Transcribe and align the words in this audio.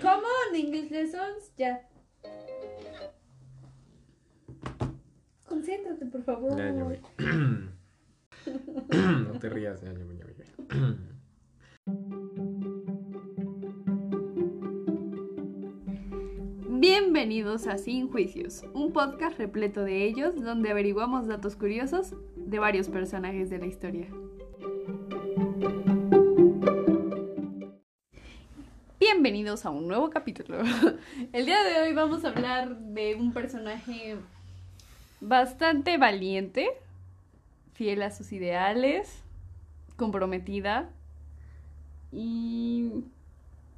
Come 0.00 0.22
on, 0.24 0.56
English 0.56 0.90
lessons, 0.90 1.52
ya. 1.58 1.86
Concéntrate, 5.46 6.06
por 6.06 6.22
favor. 6.24 6.56
Ya, 6.56 6.72
ya 6.72 6.84
voy. 6.84 7.00
no 8.46 9.38
te 9.38 9.50
rías, 9.50 9.82
ya, 9.82 9.92
ya 9.92 10.04
voy, 10.04 10.16
ya 10.16 10.24
voy, 10.24 10.34
ya 10.38 10.44
voy. 10.56 10.96
Bienvenidos 16.80 17.66
a 17.66 17.76
Sin 17.76 18.08
Juicios, 18.08 18.64
un 18.72 18.94
podcast 18.94 19.36
repleto 19.36 19.84
de 19.84 20.06
ellos 20.06 20.34
donde 20.42 20.70
averiguamos 20.70 21.26
datos 21.26 21.56
curiosos 21.56 22.14
de 22.36 22.58
varios 22.58 22.88
personajes 22.88 23.50
de 23.50 23.58
la 23.58 23.66
historia. 23.66 24.08
Bienvenidos 29.30 29.64
a 29.64 29.70
un 29.70 29.86
nuevo 29.86 30.10
capítulo. 30.10 30.58
El 31.32 31.46
día 31.46 31.62
de 31.62 31.80
hoy 31.80 31.94
vamos 31.94 32.24
a 32.24 32.30
hablar 32.30 32.76
de 32.76 33.14
un 33.14 33.32
personaje 33.32 34.16
bastante 35.20 35.98
valiente, 35.98 36.68
fiel 37.72 38.02
a 38.02 38.10
sus 38.10 38.32
ideales, 38.32 39.22
comprometida 39.94 40.90
y... 42.10 42.90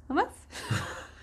¿Nada 0.09 0.23
más? 0.25 0.33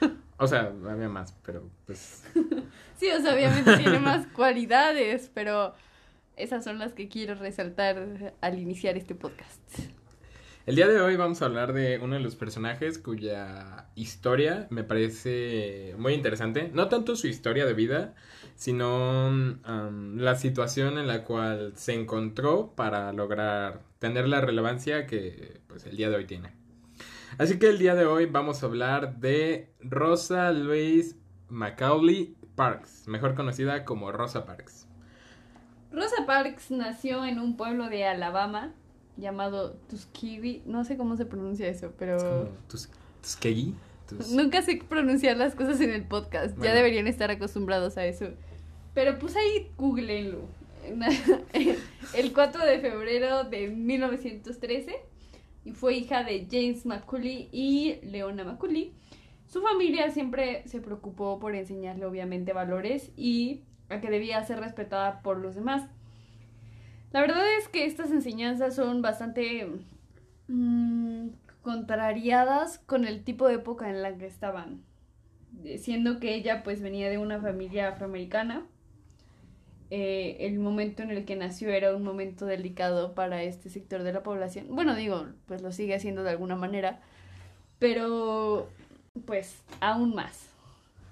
O 0.37 0.47
sea, 0.47 0.73
había 0.89 1.09
más, 1.09 1.35
pero 1.45 1.69
pues. 1.85 2.23
Sí, 2.99 3.11
o 3.11 3.21
sea, 3.21 3.35
obviamente 3.35 3.79
tiene 3.79 3.99
más 3.99 4.29
cualidades, 4.29 5.29
pero 5.35 5.75
esas 6.37 6.63
son 6.63 6.79
las 6.79 6.93
que 6.93 7.09
quiero 7.09 7.35
resaltar 7.35 8.33
al 8.41 8.59
iniciar 8.61 8.97
este 8.97 9.17
podcast. 9.17 9.61
El 10.67 10.77
día 10.77 10.89
de 10.89 11.01
hoy 11.01 11.17
vamos 11.17 11.41
a 11.41 11.47
hablar 11.47 11.73
de 11.73 11.99
uno 12.03 12.17
de 12.17 12.21
los 12.21 12.37
personajes 12.37 12.99
cuya 12.99 13.87
historia 13.95 14.67
me 14.69 14.85
parece 14.85 15.95
muy 15.97 16.13
interesante. 16.13 16.71
No 16.75 16.89
tanto 16.89 17.17
su 17.17 17.29
historia 17.29 17.65
de 17.65 17.73
vida, 17.73 18.15
sino 18.57 19.31
la 20.17 20.37
situación 20.37 20.99
en 20.99 21.07
la 21.07 21.25
cual 21.25 21.73
se 21.77 21.95
encontró 21.95 22.75
para 22.77 23.11
lograr 23.15 23.81
tener 23.99 24.29
la 24.29 24.43
relevancia 24.43 25.07
que 25.07 25.63
pues 25.67 25.87
el 25.87 25.97
día 25.97 26.11
de 26.11 26.17
hoy 26.17 26.27
tiene. 26.27 26.53
Así 27.39 27.59
que 27.59 27.71
el 27.71 27.79
día 27.79 27.95
de 27.95 28.05
hoy 28.05 28.27
vamos 28.27 28.63
a 28.63 28.67
hablar 28.67 29.17
de 29.17 29.73
Rosa 29.81 30.53
Louise 30.53 31.17
Macaulay 31.49 32.37
Parks, 32.55 33.09
mejor 33.09 33.35
conocida 33.35 33.87
como 33.87 34.13
Rosa 34.13 34.45
Parks. 34.45 34.87
Rosa 35.91 36.27
Parks 36.27 36.71
nació 36.71 37.25
en 37.25 37.39
un 37.39 37.57
pueblo 37.57 37.89
de 37.89 38.05
Alabama 38.05 38.75
llamado 39.21 39.73
Tuskegee. 39.89 40.63
No 40.67 40.85
sé 40.85 40.97
cómo 40.97 41.17
se 41.17 41.27
pronuncia 41.27 41.69
eso, 41.69 41.93
pero... 41.99 42.45
Es 42.73 42.89
Tuskegee. 43.23 43.75
Tus- 44.09 44.31
Nunca 44.33 44.63
sé 44.63 44.81
pronunciar 44.89 45.37
las 45.37 45.55
cosas 45.55 45.81
en 45.81 45.91
el 45.91 46.05
podcast. 46.05 46.51
Ya 46.55 46.59
Bueno. 46.59 46.75
deberían 46.75 47.07
estar 47.07 47.31
acostumbrados 47.31 47.97
a 47.97 48.05
eso. 48.07 48.27
Pero 48.95 49.19
pues 49.19 49.37
ahí 49.37 49.71
googleenlo. 49.79 50.41
El 52.15 52.33
4 52.33 52.65
de 52.65 52.79
febrero 52.81 53.45
de 53.45 53.69
1913. 53.69 54.97
Y 55.65 55.73
fue 55.73 55.95
hija 55.95 56.25
de 56.25 56.47
James 56.51 56.87
Macaulay 56.87 57.49
y 57.53 57.97
Leona 58.03 58.45
Macaulay. 58.45 58.93
Su 59.47 59.61
familia 59.63 60.11
siempre 60.11 60.63
se 60.67 60.81
preocupó 60.81 61.39
por 61.39 61.55
enseñarle 61.55 62.07
obviamente 62.07 62.53
valores 62.53 63.11
y 63.17 63.63
a 63.91 64.01
que 64.01 64.09
debía 64.11 64.43
ser 64.45 64.61
respetada 64.61 65.21
por 65.23 65.39
los 65.39 65.55
demás. 65.55 65.89
La 67.13 67.21
verdad 67.21 67.43
es 67.59 67.69
que 67.69 67.87
estas 67.87 68.11
enseñanzas 68.11 68.77
son 68.77 69.03
bastante 69.03 69.69
mm, 70.49 71.29
contrariadas 71.63 72.79
con 72.79 73.05
el 73.05 73.25
tipo 73.25 73.49
de 73.49 73.55
época 73.55 73.91
en 73.91 74.03
la 74.03 74.17
que 74.17 74.27
estaban. 74.27 74.83
Eh, 75.65 75.79
Siendo 75.79 76.21
que 76.21 76.35
ella 76.35 76.63
pues 76.63 76.81
venía 76.81 77.11
de 77.11 77.19
una 77.19 77.41
familia 77.41 77.89
afroamericana. 77.89 78.67
Eh, 79.93 80.37
el 80.47 80.61
momento 80.61 81.03
en 81.03 81.11
el 81.11 81.25
que 81.25 81.35
nació 81.35 81.71
era 81.71 81.97
un 81.97 82.05
momento 82.05 82.47
delicado 82.47 83.15
para 83.15 83.43
este 83.43 83.69
sector 83.71 84.05
de 84.05 84.13
la 84.13 84.23
población. 84.23 84.67
Bueno, 84.71 84.95
digo, 84.95 85.27
pues 85.47 85.63
lo 85.63 85.73
sigue 85.73 85.97
haciendo 85.97 86.23
de 86.23 86.31
alguna 86.31 86.55
manera. 86.55 87.01
Pero 87.79 88.69
pues 89.27 89.63
aún 89.81 90.15
más. 90.15 90.49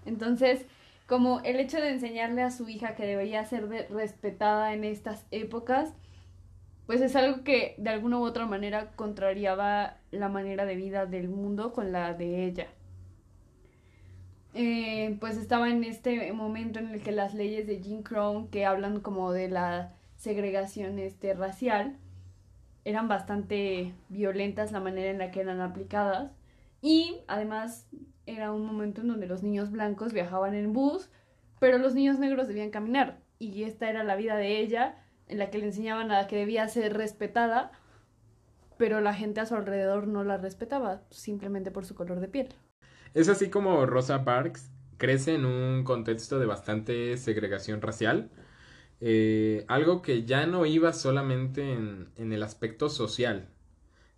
Entonces, 0.07 0.65
como 1.09 1.41
el 1.41 1.59
hecho 1.59 1.81
de 1.81 1.89
enseñarle 1.89 2.43
a 2.43 2.51
su 2.51 2.69
hija 2.69 2.95
que 2.95 3.07
debería 3.07 3.43
ser 3.47 3.67
respetada 3.91 4.75
en 4.75 4.85
estas 4.85 5.25
épocas, 5.31 5.95
pues 6.87 7.01
es 7.01 7.17
algo 7.17 7.45
que 7.45 7.75
de 7.79 7.89
alguna 7.89 8.19
u 8.19 8.25
otra 8.25 8.45
manera 8.45 8.93
contrariaba 8.95 9.97
la 10.11 10.29
manera 10.29 10.67
de 10.67 10.77
vida 10.77 11.07
del 11.07 11.31
mundo 11.31 11.73
con 11.73 11.93
la 11.93 12.13
de 12.13 12.45
ella. 12.45 12.67
Eh, 14.53 15.17
pues 15.19 15.39
estaba 15.39 15.71
en 15.71 15.83
este 15.83 16.31
momento 16.33 16.79
en 16.79 16.91
el 16.91 17.03
que 17.03 17.13
las 17.13 17.33
leyes 17.33 17.67
de 17.67 17.83
Jim 17.83 18.03
Crow, 18.03 18.51
que 18.51 18.67
hablan 18.67 19.01
como 19.01 19.33
de 19.33 19.49
la 19.49 19.95
segregación 20.17 20.99
este, 20.99 21.33
racial, 21.33 21.97
eran 22.85 23.09
bastante 23.09 23.95
violentas 24.11 24.73
la 24.73 24.81
manera 24.81 25.11
en 25.11 25.19
la 25.19 25.31
que 25.31 25.41
eran 25.41 25.63
aplicadas. 25.63 26.33
Y 26.83 27.23
además 27.29 27.89
era 28.29 28.53
un 28.53 28.65
momento 28.67 29.01
en 29.01 29.09
donde 29.09 29.27
los 29.27 29.43
niños 29.43 29.71
blancos 29.71 30.13
viajaban 30.13 30.55
en 30.55 30.73
bus, 30.73 31.11
pero 31.61 31.79
los 31.79 31.95
niños 31.95 32.19
negros 32.19 32.49
debían 32.49 32.71
caminar. 32.71 33.21
Y 33.39 33.65
esta 33.65 33.89
era 33.91 34.05
la 34.05 34.17
vida 34.17 34.37
de 34.37 34.61
ella, 34.61 34.97
en 35.29 35.39
la 35.39 35.51
que 35.51 35.59
le 35.59 35.67
enseñaban 35.67 36.13
a 36.13 36.27
que 36.27 36.37
debía 36.37 36.69
ser 36.69 36.95
respetada, 36.95 37.73
pero 38.79 39.01
la 39.01 39.15
gente 39.15 39.41
a 39.41 39.47
su 39.47 39.55
alrededor 39.57 40.07
no 40.07 40.25
la 40.25 40.37
respetaba, 40.39 41.03
simplemente 41.11 41.71
por 41.71 41.85
su 41.85 41.95
color 41.95 42.21
de 42.21 42.29
piel. 42.29 42.49
Es 43.15 43.29
así 43.29 43.51
como 43.51 43.87
Rosa 43.87 44.25
Parks 44.25 44.71
crece 44.99 45.35
en 45.35 45.45
un 45.47 45.85
contexto 45.85 46.39
de 46.39 46.47
bastante 46.47 47.17
segregación 47.17 47.81
racial. 47.83 48.31
eh, 49.01 49.65
algo 49.69 50.03
que 50.03 50.25
ya 50.25 50.47
no 50.47 50.67
iba 50.67 50.93
solamente 50.93 51.73
en, 51.73 52.11
en 52.17 52.33
el 52.33 52.43
aspecto 52.43 52.89
social, 52.89 53.49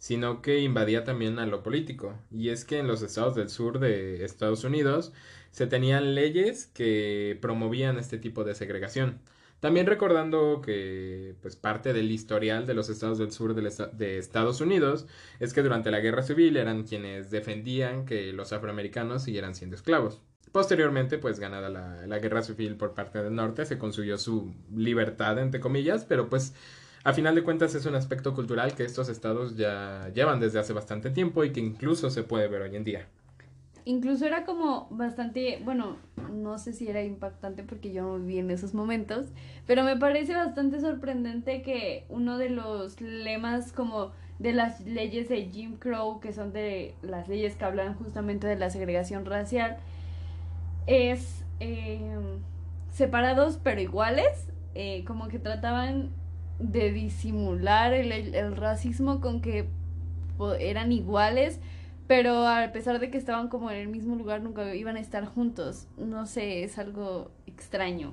sino 0.00 0.40
que 0.40 0.60
invadía 0.60 1.04
también 1.04 1.38
a 1.38 1.46
lo 1.46 1.62
político. 1.62 2.18
Y 2.32 2.48
es 2.48 2.64
que 2.64 2.78
en 2.78 2.88
los 2.88 3.02
estados 3.02 3.34
del 3.34 3.50
sur 3.50 3.78
de 3.78 4.24
Estados 4.24 4.64
Unidos 4.64 5.12
se 5.50 5.66
tenían 5.66 6.14
leyes 6.14 6.66
que 6.66 7.38
promovían 7.42 7.98
este 7.98 8.16
tipo 8.16 8.42
de 8.42 8.54
segregación. 8.54 9.20
También 9.60 9.86
recordando 9.86 10.62
que 10.64 11.34
pues 11.42 11.54
parte 11.54 11.92
del 11.92 12.10
historial 12.10 12.66
de 12.66 12.72
los 12.72 12.88
estados 12.88 13.18
del 13.18 13.30
sur 13.30 13.54
de 13.54 14.18
Estados 14.18 14.62
Unidos 14.62 15.06
es 15.38 15.52
que 15.52 15.62
durante 15.62 15.90
la 15.90 16.00
guerra 16.00 16.22
civil 16.22 16.56
eran 16.56 16.84
quienes 16.84 17.30
defendían 17.30 18.06
que 18.06 18.32
los 18.32 18.54
afroamericanos 18.54 19.22
siguieran 19.24 19.54
siendo 19.54 19.76
esclavos. 19.76 20.22
Posteriormente, 20.50 21.18
pues 21.18 21.38
ganada 21.38 21.68
la, 21.68 22.06
la 22.06 22.18
guerra 22.18 22.42
civil 22.42 22.76
por 22.76 22.94
parte 22.94 23.22
del 23.22 23.34
norte, 23.34 23.66
se 23.66 23.78
consiguió 23.78 24.16
su 24.16 24.54
libertad, 24.74 25.38
entre 25.38 25.60
comillas, 25.60 26.06
pero 26.06 26.30
pues 26.30 26.54
a 27.02 27.12
final 27.12 27.34
de 27.34 27.42
cuentas 27.42 27.74
es 27.74 27.86
un 27.86 27.94
aspecto 27.94 28.34
cultural 28.34 28.74
que 28.74 28.84
estos 28.84 29.08
estados 29.08 29.56
ya 29.56 30.10
llevan 30.14 30.40
desde 30.40 30.58
hace 30.58 30.72
bastante 30.72 31.10
tiempo 31.10 31.44
y 31.44 31.52
que 31.52 31.60
incluso 31.60 32.10
se 32.10 32.22
puede 32.22 32.48
ver 32.48 32.62
hoy 32.62 32.76
en 32.76 32.84
día. 32.84 33.06
Incluso 33.86 34.26
era 34.26 34.44
como 34.44 34.86
bastante, 34.90 35.60
bueno, 35.64 35.96
no 36.30 36.58
sé 36.58 36.74
si 36.74 36.88
era 36.88 37.02
impactante 37.02 37.62
porque 37.62 37.92
yo 37.92 38.02
no 38.02 38.18
viví 38.18 38.38
en 38.38 38.50
esos 38.50 38.74
momentos, 38.74 39.28
pero 39.66 39.82
me 39.84 39.96
parece 39.96 40.34
bastante 40.34 40.80
sorprendente 40.80 41.62
que 41.62 42.04
uno 42.10 42.36
de 42.36 42.50
los 42.50 43.00
lemas 43.00 43.72
como 43.72 44.12
de 44.38 44.52
las 44.52 44.80
leyes 44.82 45.28
de 45.28 45.46
Jim 45.46 45.76
Crow, 45.76 46.20
que 46.20 46.32
son 46.32 46.52
de 46.52 46.94
las 47.00 47.28
leyes 47.28 47.56
que 47.56 47.64
hablan 47.64 47.94
justamente 47.94 48.46
de 48.46 48.56
la 48.56 48.68
segregación 48.68 49.24
racial, 49.24 49.78
es 50.86 51.42
eh, 51.60 52.00
separados 52.92 53.58
pero 53.62 53.80
iguales, 53.80 54.48
eh, 54.74 55.04
como 55.06 55.28
que 55.28 55.38
trataban 55.38 56.10
de 56.60 56.92
disimular 56.92 57.92
el, 57.94 58.12
el- 58.12 58.56
racismo 58.56 59.20
con 59.20 59.40
que 59.40 59.68
eran 60.58 60.92
iguales, 60.92 61.60
pero 62.06 62.46
a 62.46 62.72
pesar 62.72 62.98
de 63.00 63.10
que 63.10 63.18
estaban 63.18 63.48
como 63.48 63.70
en 63.70 63.78
el 63.78 63.88
mismo 63.88 64.16
lugar, 64.16 64.42
nunca 64.42 64.74
iban 64.74 64.96
a 64.96 65.00
estar 65.00 65.26
juntos. 65.26 65.86
No 65.98 66.26
sé, 66.26 66.64
es 66.64 66.78
algo 66.78 67.30
extraño. 67.46 68.12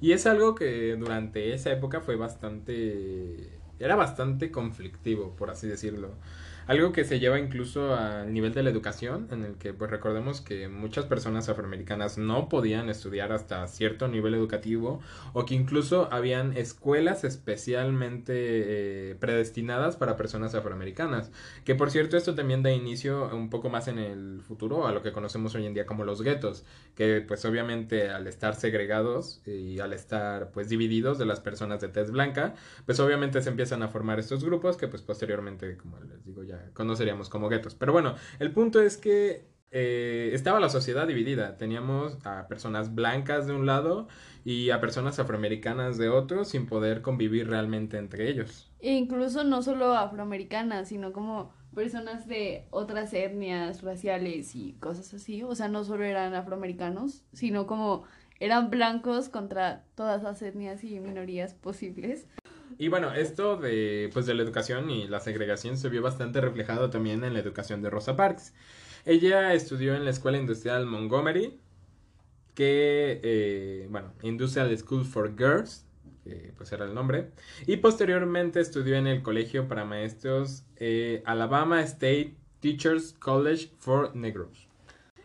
Y 0.00 0.12
es 0.12 0.26
algo 0.26 0.54
que 0.54 0.96
durante 0.96 1.54
esa 1.54 1.72
época 1.72 2.00
fue 2.00 2.16
bastante... 2.16 3.60
era 3.78 3.96
bastante 3.96 4.50
conflictivo, 4.50 5.34
por 5.36 5.50
así 5.50 5.66
decirlo. 5.68 6.18
Algo 6.66 6.92
que 6.92 7.04
se 7.04 7.20
lleva 7.20 7.38
incluso 7.38 7.94
al 7.94 8.32
nivel 8.32 8.54
de 8.54 8.62
la 8.62 8.70
educación, 8.70 9.28
en 9.30 9.44
el 9.44 9.56
que 9.56 9.74
pues 9.74 9.90
recordemos 9.90 10.40
que 10.40 10.68
muchas 10.68 11.04
personas 11.04 11.50
afroamericanas 11.50 12.16
no 12.16 12.48
podían 12.48 12.88
estudiar 12.88 13.32
hasta 13.32 13.66
cierto 13.68 14.08
nivel 14.08 14.34
educativo 14.34 15.00
o 15.34 15.44
que 15.44 15.54
incluso 15.54 16.08
habían 16.10 16.56
escuelas 16.56 17.24
especialmente 17.24 18.32
eh, 18.34 19.14
predestinadas 19.16 19.96
para 19.96 20.16
personas 20.16 20.54
afroamericanas. 20.54 21.30
Que 21.66 21.74
por 21.74 21.90
cierto 21.90 22.16
esto 22.16 22.34
también 22.34 22.62
da 22.62 22.70
inicio 22.70 23.28
un 23.34 23.50
poco 23.50 23.68
más 23.68 23.86
en 23.88 23.98
el 23.98 24.40
futuro 24.40 24.86
a 24.86 24.92
lo 24.92 25.02
que 25.02 25.12
conocemos 25.12 25.54
hoy 25.54 25.66
en 25.66 25.74
día 25.74 25.84
como 25.84 26.04
los 26.04 26.22
guetos, 26.22 26.64
que 26.94 27.20
pues 27.20 27.44
obviamente 27.44 28.08
al 28.08 28.26
estar 28.26 28.54
segregados 28.54 29.42
y 29.46 29.80
al 29.80 29.92
estar 29.92 30.50
pues 30.50 30.70
divididos 30.70 31.18
de 31.18 31.26
las 31.26 31.40
personas 31.40 31.82
de 31.82 31.88
tez 31.88 32.10
blanca, 32.10 32.54
pues 32.86 33.00
obviamente 33.00 33.42
se 33.42 33.50
empiezan 33.50 33.82
a 33.82 33.88
formar 33.88 34.18
estos 34.18 34.42
grupos 34.44 34.78
que 34.78 34.88
pues 34.88 35.02
posteriormente, 35.02 35.76
como 35.76 36.00
les 36.00 36.24
digo, 36.24 36.42
ya 36.42 36.53
conoceríamos 36.72 37.28
como 37.28 37.48
guetos. 37.48 37.74
Pero 37.74 37.92
bueno, 37.92 38.14
el 38.38 38.52
punto 38.52 38.80
es 38.80 38.96
que 38.96 39.54
eh, 39.76 40.30
estaba 40.32 40.60
la 40.60 40.68
sociedad 40.68 41.08
dividida. 41.08 41.56
Teníamos 41.56 42.18
a 42.24 42.46
personas 42.46 42.94
blancas 42.94 43.48
de 43.48 43.54
un 43.54 43.66
lado 43.66 44.06
y 44.44 44.70
a 44.70 44.80
personas 44.80 45.18
afroamericanas 45.18 45.98
de 45.98 46.08
otro 46.08 46.44
sin 46.44 46.66
poder 46.66 47.02
convivir 47.02 47.48
realmente 47.48 47.98
entre 47.98 48.30
ellos. 48.30 48.70
E 48.78 48.92
incluso 48.92 49.42
no 49.42 49.62
solo 49.62 49.94
afroamericanas, 49.94 50.88
sino 50.90 51.12
como 51.12 51.52
personas 51.74 52.28
de 52.28 52.68
otras 52.70 53.12
etnias 53.14 53.82
raciales 53.82 54.54
y 54.54 54.74
cosas 54.74 55.12
así. 55.12 55.42
O 55.42 55.56
sea, 55.56 55.66
no 55.66 55.82
solo 55.82 56.04
eran 56.04 56.34
afroamericanos, 56.34 57.24
sino 57.32 57.66
como 57.66 58.04
eran 58.38 58.70
blancos 58.70 59.28
contra 59.28 59.84
todas 59.94 60.22
las 60.22 60.40
etnias 60.42 60.84
y 60.84 61.00
minorías 61.00 61.54
posibles. 61.54 62.28
Y 62.78 62.88
bueno, 62.88 63.12
esto 63.12 63.56
de, 63.56 64.10
pues, 64.12 64.26
de 64.26 64.34
la 64.34 64.42
educación 64.42 64.90
y 64.90 65.06
la 65.06 65.20
segregación 65.20 65.76
se 65.76 65.88
vio 65.88 66.02
bastante 66.02 66.40
reflejado 66.40 66.90
también 66.90 67.24
en 67.24 67.34
la 67.34 67.40
educación 67.40 67.82
de 67.82 67.90
Rosa 67.90 68.16
Parks. 68.16 68.52
Ella 69.04 69.52
estudió 69.54 69.94
en 69.94 70.04
la 70.04 70.10
Escuela 70.10 70.38
Industrial 70.38 70.86
Montgomery, 70.86 71.58
que, 72.54 73.20
eh, 73.22 73.86
bueno, 73.90 74.12
Industrial 74.22 74.76
School 74.78 75.04
for 75.04 75.36
Girls, 75.36 75.84
que 76.22 76.52
pues 76.56 76.72
era 76.72 76.86
el 76.86 76.94
nombre, 76.94 77.30
y 77.66 77.76
posteriormente 77.76 78.60
estudió 78.60 78.96
en 78.96 79.06
el 79.06 79.22
Colegio 79.22 79.68
para 79.68 79.84
Maestros 79.84 80.64
eh, 80.76 81.22
Alabama 81.26 81.82
State 81.82 82.34
Teachers 82.60 83.12
College 83.12 83.70
for 83.78 84.16
Negros. 84.16 84.68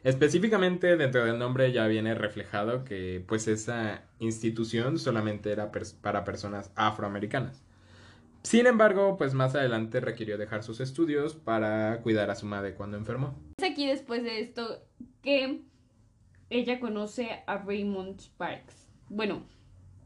Específicamente 0.03 0.97
dentro 0.97 1.25
del 1.25 1.39
nombre 1.39 1.71
ya 1.71 1.87
viene 1.87 2.15
reflejado 2.15 2.83
que 2.83 3.23
pues 3.27 3.47
esa 3.47 4.03
institución 4.19 4.99
solamente 4.99 5.51
era 5.51 5.71
para 6.01 6.23
personas 6.23 6.71
afroamericanas. 6.75 7.63
Sin 8.43 8.67
embargo, 8.67 9.17
pues 9.17 9.33
más 9.33 9.55
adelante 9.55 9.99
requirió 9.99 10.37
dejar 10.37 10.63
sus 10.63 10.79
estudios 10.79 11.35
para 11.35 11.99
cuidar 12.01 12.29
a 12.29 12.35
su 12.35 12.45
madre 12.45 12.73
cuando 12.73 12.97
enfermó. 12.97 13.35
Es 13.57 13.69
aquí 13.69 13.87
después 13.87 14.23
de 14.23 14.39
esto 14.39 14.81
que 15.21 15.61
ella 16.49 16.79
conoce 16.79 17.43
a 17.45 17.57
Raymond 17.57 18.19
Sparks. 18.19 18.87
Bueno, 19.09 19.43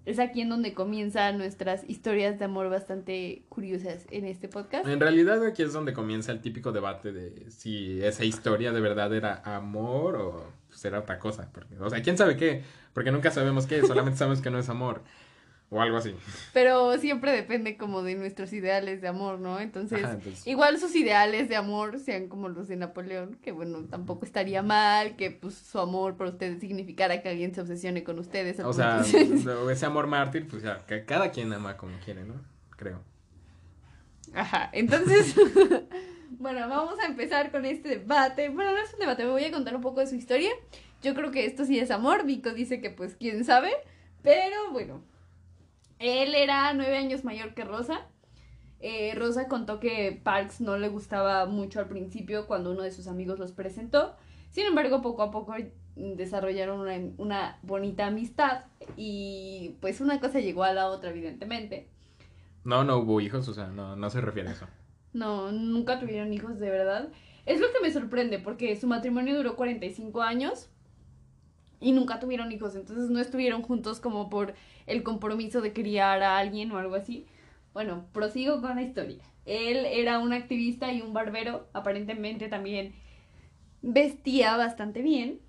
es 0.05 0.19
aquí 0.19 0.41
en 0.41 0.49
donde 0.49 0.73
comienzan 0.73 1.37
nuestras 1.37 1.87
historias 1.87 2.39
de 2.39 2.45
amor 2.45 2.69
bastante 2.69 3.45
curiosas 3.49 4.05
en 4.09 4.25
este 4.25 4.49
podcast. 4.49 4.87
En 4.87 4.99
realidad 4.99 5.45
aquí 5.45 5.61
es 5.61 5.71
donde 5.71 5.93
comienza 5.93 6.31
el 6.31 6.41
típico 6.41 6.71
debate 6.71 7.13
de 7.13 7.49
si 7.51 8.01
esa 8.01 8.25
historia 8.25 8.73
de 8.73 8.81
verdad 8.81 9.13
era 9.13 9.41
amor 9.45 10.15
o 10.15 10.62
era 10.85 10.99
otra 10.99 11.19
cosa. 11.19 11.49
Porque, 11.53 11.77
o 11.79 11.89
sea, 11.89 12.01
¿quién 12.01 12.17
sabe 12.17 12.37
qué? 12.37 12.63
Porque 12.93 13.11
nunca 13.11 13.31
sabemos 13.31 13.65
qué, 13.65 13.81
solamente 13.81 14.17
sabemos 14.19 14.41
que 14.41 14.49
no 14.49 14.59
es 14.59 14.69
amor. 14.69 15.01
O 15.69 15.81
algo 15.81 15.97
así. 15.97 16.15
Pero 16.53 16.99
siempre 16.99 17.31
depende 17.31 17.77
como 17.77 18.03
de 18.03 18.13
nuestros 18.13 18.53
ideales 18.53 19.01
de 19.01 19.07
amor, 19.07 19.39
¿no? 19.39 19.59
Entonces, 19.59 20.05
igual 20.45 20.79
sus 20.79 20.95
ideales 20.95 21.49
de 21.49 21.55
amor 21.55 21.99
sean 21.99 22.27
como 22.27 22.47
los 22.47 22.67
de 22.67 22.75
Napoleón, 22.75 23.39
que 23.41 23.51
bueno, 23.51 23.83
tampoco 23.89 24.23
estaría 24.23 24.61
mal 24.61 25.15
que 25.15 25.31
pues 25.31 25.55
su 25.55 25.79
amor 25.79 26.15
por 26.15 26.27
ustedes 26.27 26.59
significara 26.59 27.23
que 27.23 27.29
alguien 27.29 27.55
se 27.55 27.61
obsesione 27.61 28.03
con 28.03 28.19
ustedes. 28.19 28.59
O 28.59 28.71
sea, 28.71 29.01
ese 29.71 29.85
amor 29.87 30.05
mártir, 30.05 30.47
pues 30.47 30.61
ya, 30.61 30.85
que 30.85 31.05
cada 31.05 31.31
quien 31.31 31.51
ama 31.51 31.75
como 31.75 31.97
quiere, 32.05 32.23
¿no? 32.23 32.35
Creo. 32.77 33.01
Ajá, 34.35 34.69
entonces, 34.73 35.35
bueno, 36.39 36.67
vamos 36.67 36.99
a 36.99 37.05
empezar 37.05 37.51
con 37.51 37.65
este 37.65 37.89
debate. 37.89 38.49
Bueno, 38.49 38.71
no 38.71 38.77
es 38.77 38.93
un 38.93 38.99
debate, 38.99 39.25
me 39.25 39.31
voy 39.31 39.43
a 39.45 39.51
contar 39.51 39.75
un 39.75 39.81
poco 39.81 39.99
de 39.99 40.07
su 40.07 40.15
historia. 40.15 40.49
Yo 41.01 41.13
creo 41.13 41.31
que 41.31 41.45
esto 41.45 41.65
sí 41.65 41.79
es 41.79 41.91
amor, 41.91 42.25
Vico 42.25 42.53
dice 42.53 42.81
que 42.81 42.89
pues 42.89 43.15
quién 43.19 43.43
sabe, 43.43 43.71
pero 44.21 44.71
bueno, 44.71 45.03
él 45.99 46.33
era 46.35 46.73
nueve 46.73 46.97
años 46.97 47.23
mayor 47.23 47.53
que 47.53 47.63
Rosa. 47.63 48.07
Eh, 48.79 49.13
Rosa 49.15 49.47
contó 49.47 49.79
que 49.79 50.19
Parks 50.23 50.59
no 50.59 50.77
le 50.77 50.89
gustaba 50.89 51.45
mucho 51.45 51.79
al 51.79 51.87
principio 51.87 52.47
cuando 52.47 52.71
uno 52.71 52.81
de 52.81 52.91
sus 52.91 53.07
amigos 53.07 53.39
los 53.39 53.51
presentó. 53.51 54.15
Sin 54.49 54.65
embargo, 54.65 55.01
poco 55.01 55.23
a 55.23 55.31
poco 55.31 55.55
desarrollaron 55.95 57.15
una, 57.17 57.59
bonita 57.63 58.07
amistad 58.07 58.65
y 58.97 59.75
pues 59.81 60.01
una 60.01 60.19
cosa 60.19 60.39
llegó 60.39 60.63
a 60.63 60.73
la 60.73 60.87
otra, 60.87 61.09
evidentemente. 61.11 61.89
No, 62.63 62.83
no 62.83 62.97
hubo 62.97 63.19
hijos, 63.21 63.47
o 63.47 63.53
sea, 63.53 63.67
no, 63.67 63.95
no 63.95 64.09
se 64.09 64.21
refiere 64.21 64.49
a 64.49 64.51
eso. 64.51 64.67
No, 65.13 65.51
nunca 65.51 65.99
tuvieron 65.99 66.33
hijos 66.33 66.59
de 66.59 66.69
verdad. 66.69 67.09
Es 67.45 67.59
lo 67.59 67.71
que 67.71 67.79
me 67.81 67.91
sorprende 67.91 68.39
porque 68.39 68.75
su 68.75 68.87
matrimonio 68.87 69.35
duró 69.35 69.55
45 69.55 70.21
años 70.21 70.69
y 71.79 71.91
nunca 71.91 72.19
tuvieron 72.19 72.51
hijos, 72.51 72.75
entonces 72.75 73.09
no 73.09 73.19
estuvieron 73.19 73.61
juntos 73.61 73.99
como 73.99 74.29
por 74.29 74.53
el 74.87 75.03
compromiso 75.03 75.61
de 75.61 75.73
criar 75.73 76.23
a 76.23 76.37
alguien 76.37 76.71
o 76.71 76.77
algo 76.77 76.95
así. 76.95 77.27
Bueno, 77.73 78.05
prosigo 78.13 78.61
con 78.61 78.75
la 78.75 78.83
historia. 78.83 79.23
Él 79.45 79.85
era 79.85 80.19
un 80.19 80.31
activista 80.31 80.93
y 80.93 81.01
un 81.01 81.13
barbero, 81.13 81.67
aparentemente 81.73 82.47
también 82.47 82.93
vestía 83.81 84.55
bastante 84.55 85.01
bien 85.01 85.41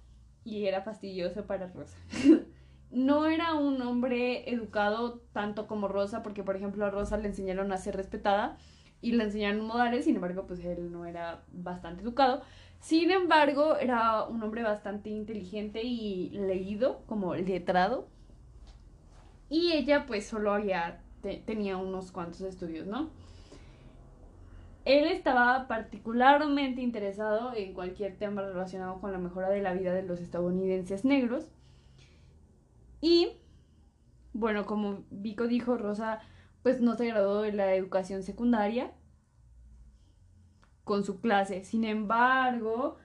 y 0.44 0.66
era 0.66 0.82
fastidioso 0.82 1.46
para 1.46 1.68
Rosa. 1.68 1.96
no 2.90 3.26
era 3.26 3.54
un 3.54 3.80
hombre 3.82 4.50
educado 4.50 5.20
tanto 5.32 5.68
como 5.68 5.86
Rosa, 5.86 6.22
porque 6.22 6.42
por 6.42 6.56
ejemplo 6.56 6.84
a 6.84 6.90
Rosa 6.90 7.16
le 7.16 7.28
enseñaron 7.28 7.70
a 7.72 7.76
ser 7.76 7.96
respetada 7.96 8.58
y 9.04 9.12
le 9.12 9.24
enseñaron 9.24 9.66
modales, 9.66 10.06
sin 10.06 10.14
embargo 10.14 10.46
pues 10.46 10.64
él 10.64 10.90
no 10.90 11.04
era 11.04 11.42
bastante 11.52 12.02
educado. 12.02 12.42
Sin 12.80 13.10
embargo, 13.10 13.76
era 13.76 14.24
un 14.24 14.42
hombre 14.42 14.62
bastante 14.62 15.10
inteligente 15.10 15.82
y 15.82 16.30
leído, 16.30 17.02
como 17.06 17.34
letrado. 17.34 18.08
Y 19.50 19.72
ella 19.72 20.06
pues 20.06 20.26
solo 20.26 20.52
había, 20.52 21.02
tenía 21.44 21.76
unos 21.76 22.12
cuantos 22.12 22.40
estudios, 22.40 22.86
¿no? 22.86 23.10
Él 24.86 25.06
estaba 25.06 25.68
particularmente 25.68 26.80
interesado 26.80 27.54
en 27.54 27.74
cualquier 27.74 28.16
tema 28.16 28.40
relacionado 28.42 29.00
con 29.00 29.12
la 29.12 29.18
mejora 29.18 29.50
de 29.50 29.60
la 29.60 29.74
vida 29.74 29.92
de 29.92 30.02
los 30.02 30.20
estadounidenses 30.20 31.04
negros. 31.04 31.46
Y, 33.02 33.32
bueno, 34.32 34.64
como 34.64 35.04
Vico 35.10 35.46
dijo, 35.46 35.76
Rosa 35.76 36.20
pues 36.64 36.80
no 36.80 36.96
se 36.96 37.06
graduó 37.06 37.42
de 37.42 37.52
la 37.52 37.74
educación 37.74 38.22
secundaria 38.22 38.90
con 40.82 41.04
su 41.04 41.20
clase. 41.20 41.62
Sin 41.62 41.84
embargo, 41.84 42.96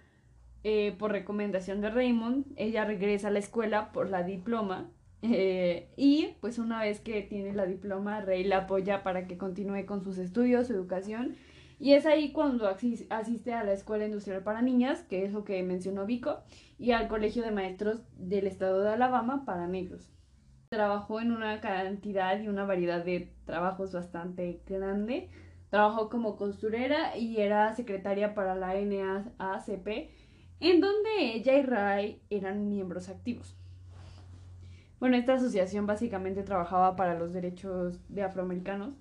eh, 0.63 0.95
por 0.97 1.11
recomendación 1.11 1.81
de 1.81 1.89
Raymond, 1.89 2.45
ella 2.55 2.85
regresa 2.85 3.27
a 3.27 3.31
la 3.31 3.39
escuela 3.39 3.91
por 3.91 4.09
la 4.09 4.23
diploma. 4.23 4.89
Eh, 5.21 5.91
y 5.97 6.37
pues 6.39 6.57
una 6.57 6.81
vez 6.81 7.01
que 7.01 7.21
tiene 7.21 7.53
la 7.53 7.65
diploma, 7.65 8.21
Rey 8.21 8.45
la 8.45 8.59
apoya 8.59 9.03
para 9.03 9.27
que 9.27 9.37
continúe 9.37 9.85
con 9.85 10.05
sus 10.05 10.19
estudios, 10.19 10.67
su 10.67 10.73
educación. 10.73 11.35
Y 11.79 11.95
es 11.95 12.05
ahí 12.05 12.31
cuando 12.31 12.65
asiste 12.65 13.53
a 13.53 13.63
la 13.65 13.73
Escuela 13.73 14.05
Industrial 14.05 14.41
para 14.41 14.61
Niñas, 14.61 15.03
que 15.03 15.25
es 15.25 15.33
lo 15.33 15.43
que 15.43 15.61
mencionó 15.63 16.05
Vico, 16.05 16.39
y 16.77 16.91
al 16.91 17.09
Colegio 17.09 17.43
de 17.43 17.51
Maestros 17.51 18.03
del 18.15 18.47
Estado 18.47 18.81
de 18.83 18.91
Alabama 18.91 19.43
para 19.45 19.67
negros. 19.67 20.09
Trabajó 20.69 21.19
en 21.19 21.31
una 21.31 21.61
cantidad 21.61 22.39
y 22.39 22.47
una 22.47 22.63
variedad 22.63 23.03
de 23.03 23.33
trabajos 23.45 23.91
bastante 23.91 24.61
grande, 24.67 25.31
Trabajó 25.71 26.09
como 26.09 26.35
costurera 26.35 27.17
y 27.17 27.37
era 27.37 27.73
secretaria 27.75 28.35
para 28.35 28.55
la 28.55 28.73
NAACP, 28.73 30.09
en 30.59 30.81
donde 30.81 31.33
ella 31.33 31.57
y 31.57 31.63
Ray 31.63 32.21
eran 32.29 32.69
miembros 32.69 33.09
activos. 33.09 33.55
Bueno, 34.99 35.17
esta 35.17 35.35
asociación 35.35 35.87
básicamente 35.87 36.43
trabajaba 36.43 36.95
para 36.95 37.17
los 37.17 37.33
derechos 37.33 37.99
de 38.09 38.23
afroamericanos. 38.23 38.93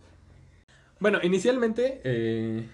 Bueno, 1.01 1.19
inicialmente 1.23 2.01
eh, 2.05 2.67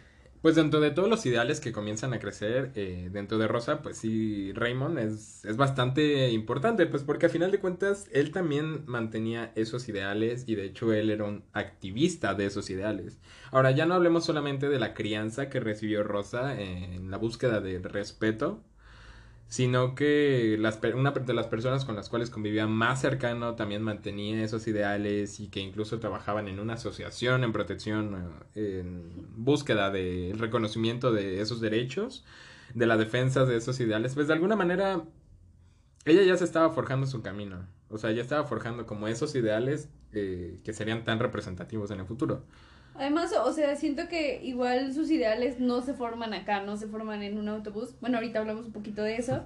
pues 0.45 0.57
dentro 0.57 0.79
de 0.81 0.91
todos 0.91 1.09
los 1.09 1.25
ideales 1.25 1.59
que 1.59 1.73
comienzan 1.73 2.13
a 2.13 2.19
crecer 2.19 2.71
eh, 2.75 3.09
dentro 3.11 3.39
de 3.39 3.49
Rosa, 3.49 3.81
pues 3.81 3.97
sí, 3.97 4.53
Raymond 4.53 4.99
es, 4.99 5.43
es, 5.47 5.57
bastante 5.57 6.33
importante, 6.33 6.85
pues 6.85 7.03
porque 7.03 7.25
a 7.25 7.29
final 7.31 7.51
de 7.51 7.61
cuentas 7.61 8.09
él 8.13 8.31
también 8.31 8.85
mantenía 8.85 9.53
esos 9.55 9.89
ideales 9.89 10.45
y 10.47 10.55
de 10.55 10.67
hecho 10.67 10.93
él 10.93 11.09
era 11.09 11.25
un 11.25 11.45
activista 11.55 12.35
de 12.35 12.45
esos 12.45 12.69
ideales. 12.69 13.17
Ahora 13.53 13.71
ya 13.71 13.87
no 13.87 13.95
hablemos 13.95 14.27
solamente 14.27 14.69
de 14.69 14.79
la 14.79 14.93
crianza 14.93 15.49
que 15.49 15.61
recibió 15.61 16.03
Rosa 16.03 16.61
en 16.61 17.11
la 17.11 17.17
búsqueda 17.17 17.63
de 17.63 17.79
respeto 17.79 18.63
sino 19.49 19.95
que 19.95 20.57
las, 20.59 20.81
una 20.95 21.13
de 21.13 21.35
las 21.35 21.47
personas 21.47 21.85
con 21.85 21.97
las 21.97 22.09
cuales 22.09 22.31
convivía 22.31 22.67
más 22.67 23.01
cercano 23.01 23.55
también 23.55 23.83
mantenía 23.83 24.43
esos 24.43 24.67
ideales 24.67 25.39
y 25.41 25.49
que 25.49 25.61
incluso 25.61 26.01
trabajaban 26.01 26.49
en 26.49 26.61
una 26.61 26.75
asociación 26.75 27.45
en 27.45 27.53
protección, 27.53 28.33
eh, 28.55 28.81
en 28.81 29.13
búsqueda 29.37 29.91
del 29.91 30.39
reconocimiento 30.39 31.13
de 31.13 31.41
esos 31.41 31.61
derechos, 31.61 32.25
de 32.75 32.87
la 32.87 32.97
defensa 32.97 33.45
de 33.45 33.57
esos 33.57 33.79
ideales, 33.81 34.15
pues 34.15 34.27
de 34.27 34.33
alguna 34.33 34.57
manera 34.57 35.05
ella 36.05 36.23
ya 36.23 36.37
se 36.37 36.45
estaba 36.45 36.71
forjando 36.71 37.07
su 37.07 37.23
camino, 37.23 37.67
o 37.89 37.99
sea, 37.99 38.11
ya 38.11 38.23
estaba 38.23 38.45
forjando 38.45 38.87
como 38.87 39.09
esos 39.09 39.35
ideales 39.35 39.89
eh, 40.13 40.61
que 40.65 40.73
serían 40.73 41.05
tan 41.05 41.19
representativos 41.19 41.91
en 41.91 42.01
el 42.01 42.07
futuro. 42.07 42.45
Además, 42.95 43.33
o 43.33 43.53
sea, 43.53 43.75
siento 43.77 44.09
que 44.09 44.41
igual 44.43 44.93
sus 44.95 45.11
ideales 45.11 45.59
no 45.59 45.83
se 45.83 45.95
forman 45.95 46.33
acá, 46.33 46.63
no 46.63 46.77
se 46.77 46.87
forman 46.87 47.23
en 47.23 47.39
un 47.39 47.49
autobús. 47.49 47.95
Bueno, 48.01 48.19
ahorita 48.19 48.39
hablamos 48.39 48.67
un 48.67 48.73
poquito 48.73 49.03
de 49.03 49.17
eso. 49.17 49.45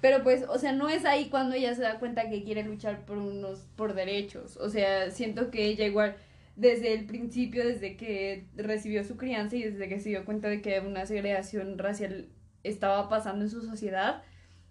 Pero 0.00 0.22
pues, 0.22 0.44
o 0.48 0.58
sea, 0.58 0.72
no 0.72 0.88
es 0.88 1.04
ahí 1.04 1.30
cuando 1.30 1.54
ella 1.54 1.74
se 1.74 1.82
da 1.82 1.98
cuenta 1.98 2.28
que 2.28 2.44
quiere 2.44 2.62
luchar 2.64 3.06
por 3.06 3.16
unos, 3.18 3.60
por 3.76 3.94
derechos. 3.94 4.56
O 4.58 4.68
sea, 4.68 5.10
siento 5.10 5.50
que 5.50 5.64
ella 5.64 5.86
igual 5.86 6.16
desde 6.54 6.92
el 6.94 7.06
principio, 7.06 7.66
desde 7.66 7.96
que 7.96 8.46
recibió 8.56 9.04
su 9.04 9.16
crianza 9.16 9.56
y 9.56 9.62
desde 9.62 9.88
que 9.88 10.00
se 10.00 10.10
dio 10.10 10.24
cuenta 10.24 10.48
de 10.48 10.62
que 10.62 10.80
una 10.80 11.06
segregación 11.06 11.78
racial 11.78 12.28
estaba 12.62 13.08
pasando 13.08 13.44
en 13.44 13.50
su 13.50 13.62
sociedad, 13.62 14.22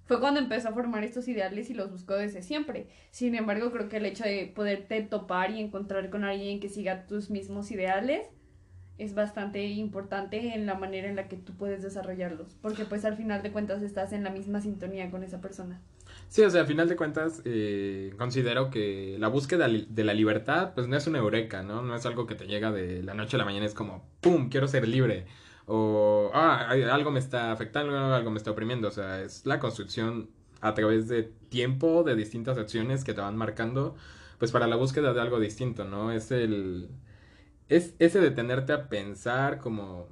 fue 0.06 0.20
cuando 0.20 0.40
empezó 0.40 0.70
a 0.70 0.74
formar 0.74 1.04
estos 1.04 1.28
ideales 1.28 1.70
y 1.70 1.74
los 1.74 1.92
buscó 1.92 2.14
desde 2.14 2.42
siempre. 2.42 2.88
Sin 3.12 3.36
embargo, 3.36 3.72
creo 3.72 3.90
que 3.90 3.98
el 3.98 4.06
hecho 4.06 4.24
de 4.24 4.52
poderte 4.56 5.02
topar 5.02 5.52
y 5.52 5.60
encontrar 5.60 6.10
con 6.10 6.24
alguien 6.24 6.60
que 6.60 6.70
siga 6.70 7.06
tus 7.08 7.30
mismos 7.30 7.72
ideales 7.72 8.28
es 8.98 9.14
bastante 9.14 9.66
importante 9.66 10.54
en 10.54 10.66
la 10.66 10.76
manera 10.76 11.10
en 11.10 11.16
la 11.16 11.28
que 11.28 11.36
tú 11.36 11.54
puedes 11.54 11.82
desarrollarlos, 11.82 12.56
porque 12.62 12.86
pues 12.86 13.04
al 13.04 13.18
final 13.18 13.44
de 13.44 13.52
cuentas 13.52 13.82
estás 13.82 14.14
en 14.14 14.24
la 14.24 14.30
misma 14.30 14.62
sintonía 14.62 15.12
con 15.12 15.24
esa 15.24 15.42
persona. 15.42 15.82
Sí, 16.30 16.44
o 16.44 16.50
sea, 16.50 16.62
al 16.62 16.68
final 16.68 16.88
de 16.88 16.96
cuentas 16.96 17.42
eh, 17.44 18.14
considero 18.18 18.70
que 18.70 19.18
la 19.20 19.28
búsqueda 19.28 19.68
de 19.68 20.04
la 20.04 20.14
libertad 20.14 20.74
pues 20.74 20.88
no 20.88 20.96
es 20.96 21.08
una 21.08 21.18
eureka, 21.18 21.64
¿no? 21.64 21.82
No 21.82 21.96
es 21.96 22.06
algo 22.06 22.26
que 22.26 22.36
te 22.36 22.46
llega 22.46 22.72
de 22.72 23.04
la 23.04 23.14
noche 23.14 23.36
a 23.36 23.40
la 23.40 23.46
mañana, 23.46 23.66
es 23.66 23.74
como, 23.74 24.08
¡pum!, 24.22 24.50
quiero 24.50 24.68
ser 24.68 24.88
libre. 24.88 25.26
O, 25.68 26.32
ah, 26.34 26.70
algo 26.70 27.12
me 27.12 27.20
está 27.20 27.52
afectando, 27.52 27.98
algo 27.98 28.32
me 28.32 28.38
está 28.38 28.52
oprimiendo. 28.52 28.88
O 28.88 28.92
sea, 28.92 29.22
es 29.22 29.46
la 29.46 29.60
construcción 29.60 30.30
a 30.62 30.74
través 30.74 31.08
de 31.08 31.24
tiempo, 31.50 32.04
de 32.04 32.16
distintas 32.16 32.58
acciones 32.58 33.04
que 33.04 33.14
te 33.14 33.22
van 33.22 33.38
marcando, 33.38 33.96
pues 34.40 34.52
para 34.52 34.68
la 34.68 34.76
búsqueda 34.76 35.14
de 35.14 35.22
algo 35.22 35.40
distinto, 35.40 35.86
¿no? 35.86 36.12
Es 36.12 36.32
el 36.32 36.90
es 37.70 37.96
ese 38.00 38.20
detenerte 38.20 38.74
a 38.74 38.90
pensar 38.90 39.60
como, 39.60 40.08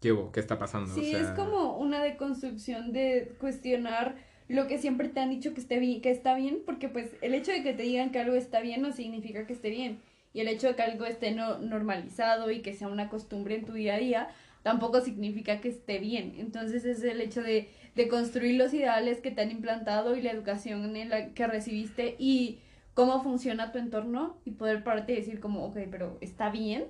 ¿qué? 0.00 0.14
¿Qué 0.32 0.40
está 0.40 0.58
pasando? 0.58 0.94
Sí, 0.94 1.14
es 1.14 1.28
como 1.30 1.76
una 1.78 2.02
deconstrucción 2.02 2.92
de 2.92 3.34
cuestionar 3.38 4.16
lo 4.48 4.66
que 4.66 4.78
siempre 4.78 5.08
te 5.08 5.20
han 5.20 5.30
dicho 5.30 5.54
que, 5.54 5.60
esté 5.60 5.78
bien, 5.78 6.00
que 6.00 6.10
está 6.10 6.34
bien, 6.34 6.60
porque 6.64 6.88
pues 6.88 7.10
el 7.20 7.34
hecho 7.34 7.50
de 7.50 7.62
que 7.62 7.72
te 7.72 7.82
digan 7.82 8.10
que 8.10 8.20
algo 8.20 8.36
está 8.36 8.60
bien 8.60 8.82
no 8.82 8.92
significa 8.92 9.46
que 9.46 9.52
esté 9.52 9.70
bien. 9.70 10.00
Y 10.32 10.40
el 10.40 10.48
hecho 10.48 10.68
de 10.68 10.76
que 10.76 10.82
algo 10.82 11.06
esté 11.06 11.32
no, 11.32 11.58
normalizado 11.58 12.50
y 12.50 12.60
que 12.60 12.74
sea 12.74 12.88
una 12.88 13.08
costumbre 13.08 13.56
en 13.56 13.64
tu 13.64 13.72
día 13.72 13.94
a 13.94 13.98
día, 13.98 14.28
tampoco 14.66 15.00
significa 15.00 15.60
que 15.60 15.68
esté 15.68 16.00
bien. 16.00 16.34
Entonces 16.38 16.84
es 16.84 17.04
el 17.04 17.20
hecho 17.20 17.40
de, 17.40 17.70
de 17.94 18.08
construir 18.08 18.58
los 18.58 18.74
ideales 18.74 19.20
que 19.20 19.30
te 19.30 19.40
han 19.40 19.52
implantado 19.52 20.16
y 20.16 20.22
la 20.22 20.32
educación 20.32 20.96
en 20.96 21.08
la 21.08 21.28
que 21.34 21.46
recibiste 21.46 22.16
y 22.18 22.58
cómo 22.92 23.22
funciona 23.22 23.70
tu 23.70 23.78
entorno 23.78 24.40
y 24.44 24.50
poder 24.50 24.82
pararte 24.82 25.12
y 25.12 25.16
decir 25.18 25.38
como, 25.38 25.64
ok, 25.66 25.76
pero 25.88 26.18
¿está 26.20 26.50
bien? 26.50 26.88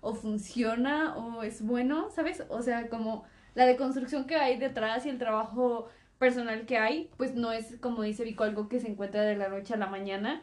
¿O 0.00 0.14
funciona? 0.14 1.16
¿O 1.16 1.44
es 1.44 1.62
bueno? 1.62 2.10
¿Sabes? 2.10 2.42
O 2.48 2.60
sea, 2.60 2.88
como 2.88 3.22
la 3.54 3.66
deconstrucción 3.66 4.24
que 4.24 4.34
hay 4.34 4.58
detrás 4.58 5.06
y 5.06 5.08
el 5.08 5.18
trabajo 5.18 5.86
personal 6.18 6.66
que 6.66 6.76
hay, 6.76 7.08
pues 7.16 7.36
no 7.36 7.52
es, 7.52 7.76
como 7.78 8.02
dice 8.02 8.24
Vico, 8.24 8.42
algo 8.42 8.68
que 8.68 8.80
se 8.80 8.88
encuentra 8.88 9.22
de 9.22 9.36
la 9.36 9.48
noche 9.48 9.74
a 9.74 9.76
la 9.76 9.86
mañana. 9.86 10.42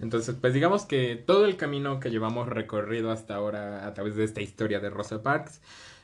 Entonces, 0.00 0.34
pues 0.34 0.52
digamos 0.52 0.84
que 0.84 1.14
todo 1.14 1.44
el 1.44 1.56
camino 1.56 2.00
que 2.00 2.10
llevamos 2.10 2.48
recorrido 2.48 3.12
hasta 3.12 3.36
ahora 3.36 3.86
a 3.86 3.94
través 3.94 4.16
de 4.16 4.24
esta 4.24 4.40
historia 4.40 4.80
de 4.80 4.90
Rosa 4.90 5.22
Parks 5.22 5.62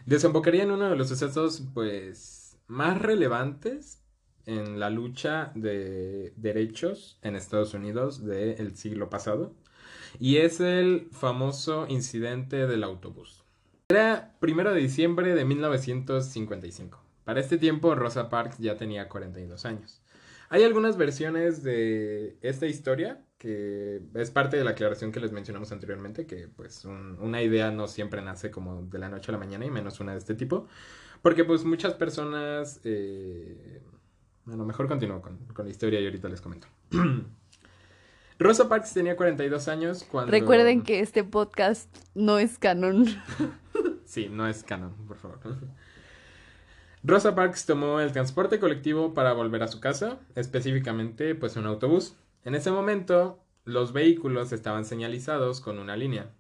desembocaría 0.09 0.63
en 0.63 0.71
uno 0.71 0.89
de 0.89 0.97
los 0.97 1.09
sucesos, 1.09 1.63
pues, 1.75 2.57
más 2.67 3.01
relevantes 3.01 4.03
en 4.47 4.81
la 4.81 4.89
lucha 4.89 5.53
de 5.55 6.33
derechos 6.37 7.19
en 7.23 7.37
Estados 7.37 7.75
Unidos 7.75 8.25
del 8.25 8.75
siglo 8.77 9.11
pasado. 9.11 9.53
Y 10.19 10.39
es 10.39 10.61
el 10.61 11.09
famoso 11.13 11.87
incidente 11.89 12.67
del 12.67 12.85
autobús. 12.85 13.45
Era 13.91 14.35
primero 14.41 14.73
de 14.73 14.81
diciembre 14.81 15.35
de 15.35 15.45
1955. 15.45 16.99
Para 17.25 17.41
este 17.41 17.59
tiempo 17.59 17.95
Rosa 17.95 18.31
Parks 18.31 18.59
ya 18.59 18.79
tenía 18.79 19.09
42 19.09 19.67
años. 19.67 20.01
Hay 20.51 20.63
algunas 20.65 20.97
versiones 20.97 21.63
de 21.63 22.37
esta 22.41 22.67
historia 22.67 23.21
que 23.39 24.03
es 24.15 24.31
parte 24.31 24.57
de 24.57 24.65
la 24.65 24.71
aclaración 24.71 25.13
que 25.13 25.21
les 25.21 25.31
mencionamos 25.31 25.71
anteriormente, 25.71 26.27
que 26.27 26.49
pues 26.49 26.85
una 26.85 27.41
idea 27.43 27.71
no 27.71 27.87
siempre 27.87 28.21
nace 28.21 28.51
como 28.51 28.83
de 28.83 28.99
la 28.99 29.09
noche 29.09 29.31
a 29.31 29.33
la 29.33 29.39
mañana 29.39 29.65
y 29.65 29.71
menos 29.71 30.01
una 30.01 30.13
de 30.13 30.19
este 30.19 30.35
tipo, 30.35 30.67
porque 31.23 31.45
pues 31.45 31.65
muchas 31.65 31.95
personas 31.95 32.81
eh, 32.83 33.81
bueno, 34.49 34.65
mejor 34.65 34.89
continúo 34.89 35.21
con, 35.21 35.39
la 35.57 35.71
historia 35.71 36.01
y 36.01 36.07
ahorita 36.07 36.27
les 36.29 36.41
comento. 36.41 36.69
Rosa 38.39 38.67
Parks 38.67 38.95
tenía 38.95 39.15
42 39.15 39.69
años 39.69 40.07
cuando... 40.11 40.31
Recuerden 40.31 40.83
que 40.83 41.01
este 41.01 41.23
podcast 41.23 41.95
no 42.15 42.39
es 42.39 42.59
canon. 42.59 43.05
sí, 44.07 44.29
no 44.31 44.49
es 44.49 44.63
canon, 44.63 44.95
por 45.07 45.19
favor. 45.19 45.39
Rosa 47.05 47.35
Parks 47.35 47.67
tomó 47.67 48.01
el 48.01 48.13
transporte 48.13 48.59
colectivo 48.59 49.15
para 49.15 49.33
volver 49.33 49.63
a 49.63 49.69
su 49.69 49.81
casa, 49.81 50.19
específicamente 50.35 51.35
pues 51.35 51.57
un 51.57 51.67
autobús. 51.67 52.17
En 52.45 52.55
ese 52.55 52.71
momento, 52.71 53.45
los 53.65 53.93
vehículos 53.93 54.53
estaban 54.53 54.85
señalizados 54.85 55.61
con 55.61 55.79
una 55.79 55.97
línea. 55.97 56.33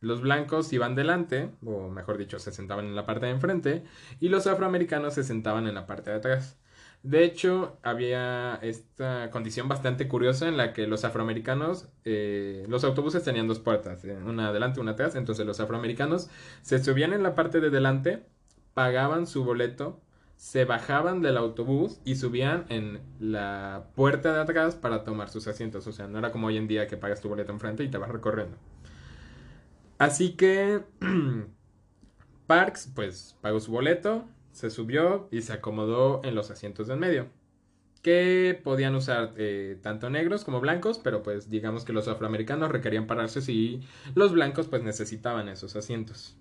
Los 0.00 0.20
blancos 0.20 0.72
iban 0.72 0.94
delante, 0.94 1.50
o 1.64 1.88
mejor 1.88 2.18
dicho, 2.18 2.38
se 2.38 2.52
sentaban 2.52 2.86
en 2.86 2.94
la 2.94 3.06
parte 3.06 3.26
de 3.26 3.32
enfrente, 3.32 3.84
y 4.20 4.28
los 4.28 4.46
afroamericanos 4.46 5.14
se 5.14 5.24
sentaban 5.24 5.66
en 5.66 5.74
la 5.74 5.86
parte 5.86 6.10
de 6.10 6.16
atrás. 6.16 6.58
De 7.02 7.24
hecho, 7.24 7.78
había 7.82 8.56
esta 8.62 9.30
condición 9.30 9.68
bastante 9.68 10.08
curiosa 10.08 10.48
en 10.48 10.56
la 10.56 10.72
que 10.72 10.86
los 10.86 11.04
afroamericanos, 11.04 11.88
eh, 12.04 12.64
los 12.68 12.84
autobuses 12.84 13.22
tenían 13.22 13.48
dos 13.48 13.60
puertas, 13.60 14.04
eh, 14.04 14.16
una 14.16 14.48
adelante, 14.48 14.80
una 14.80 14.92
atrás, 14.92 15.14
entonces 15.14 15.46
los 15.46 15.60
afroamericanos 15.60 16.28
se 16.62 16.82
subían 16.82 17.12
en 17.12 17.22
la 17.22 17.34
parte 17.34 17.60
de 17.60 17.70
delante, 17.70 18.26
pagaban 18.76 19.26
su 19.26 19.42
boleto, 19.42 20.02
se 20.36 20.66
bajaban 20.66 21.22
del 21.22 21.38
autobús 21.38 21.98
y 22.04 22.16
subían 22.16 22.66
en 22.68 23.00
la 23.18 23.86
puerta 23.94 24.34
de 24.34 24.40
atrás 24.42 24.76
para 24.76 25.02
tomar 25.02 25.30
sus 25.30 25.46
asientos. 25.46 25.86
O 25.86 25.92
sea, 25.92 26.08
no 26.08 26.18
era 26.18 26.30
como 26.30 26.48
hoy 26.48 26.58
en 26.58 26.68
día 26.68 26.86
que 26.86 26.98
pagas 26.98 27.22
tu 27.22 27.30
boleto 27.30 27.52
enfrente 27.52 27.84
y 27.84 27.88
te 27.88 27.96
vas 27.96 28.10
recorriendo. 28.10 28.58
Así 29.96 30.36
que 30.36 30.82
Parks, 32.46 32.92
pues, 32.94 33.38
pagó 33.40 33.60
su 33.60 33.72
boleto, 33.72 34.26
se 34.52 34.68
subió 34.68 35.26
y 35.30 35.40
se 35.40 35.54
acomodó 35.54 36.20
en 36.22 36.34
los 36.34 36.50
asientos 36.50 36.86
del 36.86 36.98
medio, 36.98 37.28
que 38.02 38.60
podían 38.62 38.94
usar 38.94 39.32
eh, 39.38 39.78
tanto 39.80 40.10
negros 40.10 40.44
como 40.44 40.60
blancos, 40.60 40.98
pero 40.98 41.22
pues 41.22 41.48
digamos 41.48 41.86
que 41.86 41.94
los 41.94 42.08
afroamericanos 42.08 42.70
requerían 42.70 43.06
pararse 43.06 43.40
si 43.40 43.80
los 44.14 44.32
blancos 44.32 44.66
pues 44.66 44.82
necesitaban 44.82 45.48
esos 45.48 45.76
asientos. 45.76 46.36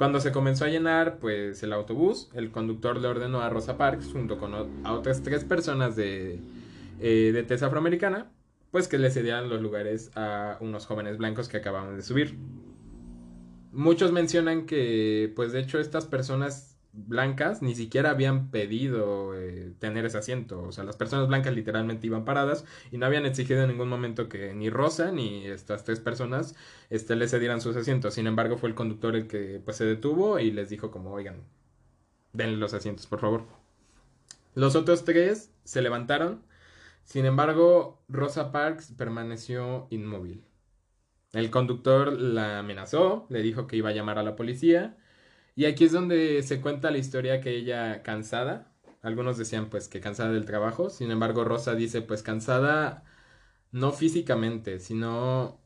Cuando 0.00 0.18
se 0.18 0.32
comenzó 0.32 0.64
a 0.64 0.68
llenar 0.68 1.18
pues 1.18 1.62
el 1.62 1.74
autobús, 1.74 2.30
el 2.32 2.50
conductor 2.50 2.98
le 2.98 3.06
ordenó 3.06 3.42
a 3.42 3.50
Rosa 3.50 3.76
Parks 3.76 4.08
junto 4.10 4.38
con 4.38 4.54
otras 4.54 5.22
tres 5.22 5.44
personas 5.44 5.94
de, 5.94 6.40
eh, 7.00 7.32
de 7.34 7.42
tez 7.42 7.62
afroamericana 7.62 8.30
pues 8.70 8.88
que 8.88 8.96
le 8.96 9.10
cedieran 9.10 9.50
los 9.50 9.60
lugares 9.60 10.10
a 10.14 10.56
unos 10.60 10.86
jóvenes 10.86 11.18
blancos 11.18 11.50
que 11.50 11.58
acababan 11.58 11.96
de 11.96 12.02
subir. 12.02 12.38
Muchos 13.72 14.10
mencionan 14.10 14.64
que 14.64 15.30
pues 15.36 15.52
de 15.52 15.60
hecho 15.60 15.78
estas 15.78 16.06
personas 16.06 16.69
blancas 16.92 17.62
ni 17.62 17.74
siquiera 17.74 18.10
habían 18.10 18.50
pedido 18.50 19.34
eh, 19.34 19.72
tener 19.78 20.04
ese 20.04 20.18
asiento. 20.18 20.62
O 20.62 20.72
sea, 20.72 20.84
las 20.84 20.96
personas 20.96 21.28
blancas 21.28 21.54
literalmente 21.54 22.06
iban 22.06 22.24
paradas 22.24 22.64
y 22.90 22.98
no 22.98 23.06
habían 23.06 23.26
exigido 23.26 23.62
en 23.62 23.68
ningún 23.68 23.88
momento 23.88 24.28
que 24.28 24.54
ni 24.54 24.70
Rosa 24.70 25.12
ni 25.12 25.46
estas 25.46 25.84
tres 25.84 26.00
personas 26.00 26.54
este, 26.90 27.16
les 27.16 27.30
cedieran 27.30 27.60
sus 27.60 27.76
asientos. 27.76 28.14
Sin 28.14 28.26
embargo, 28.26 28.56
fue 28.56 28.68
el 28.68 28.74
conductor 28.74 29.16
el 29.16 29.26
que 29.28 29.60
pues 29.64 29.76
se 29.76 29.84
detuvo 29.84 30.38
y 30.38 30.50
les 30.50 30.68
dijo 30.68 30.90
como, 30.90 31.12
oigan, 31.12 31.42
denle 32.32 32.56
los 32.56 32.74
asientos, 32.74 33.06
por 33.06 33.20
favor. 33.20 33.44
Los 34.54 34.74
otros 34.76 35.04
tres 35.04 35.52
se 35.64 35.82
levantaron. 35.82 36.42
Sin 37.04 37.26
embargo, 37.26 38.02
Rosa 38.08 38.52
Parks 38.52 38.92
permaneció 38.96 39.86
inmóvil. 39.90 40.44
El 41.32 41.50
conductor 41.50 42.12
la 42.12 42.58
amenazó, 42.58 43.26
le 43.30 43.42
dijo 43.42 43.66
que 43.66 43.76
iba 43.76 43.90
a 43.90 43.92
llamar 43.92 44.18
a 44.18 44.24
la 44.24 44.34
policía 44.36 44.96
y 45.56 45.64
aquí 45.66 45.84
es 45.84 45.92
donde 45.92 46.42
se 46.42 46.60
cuenta 46.60 46.90
la 46.90 46.98
historia 46.98 47.40
que 47.40 47.56
ella 47.56 48.02
cansada, 48.02 48.72
algunos 49.02 49.38
decían 49.38 49.70
pues 49.70 49.88
que 49.88 50.00
cansada 50.00 50.30
del 50.30 50.44
trabajo, 50.44 50.90
sin 50.90 51.10
embargo 51.10 51.44
Rosa 51.44 51.74
dice 51.74 52.02
pues 52.02 52.22
cansada 52.22 53.04
no 53.72 53.92
físicamente, 53.92 54.80
sino 54.80 55.60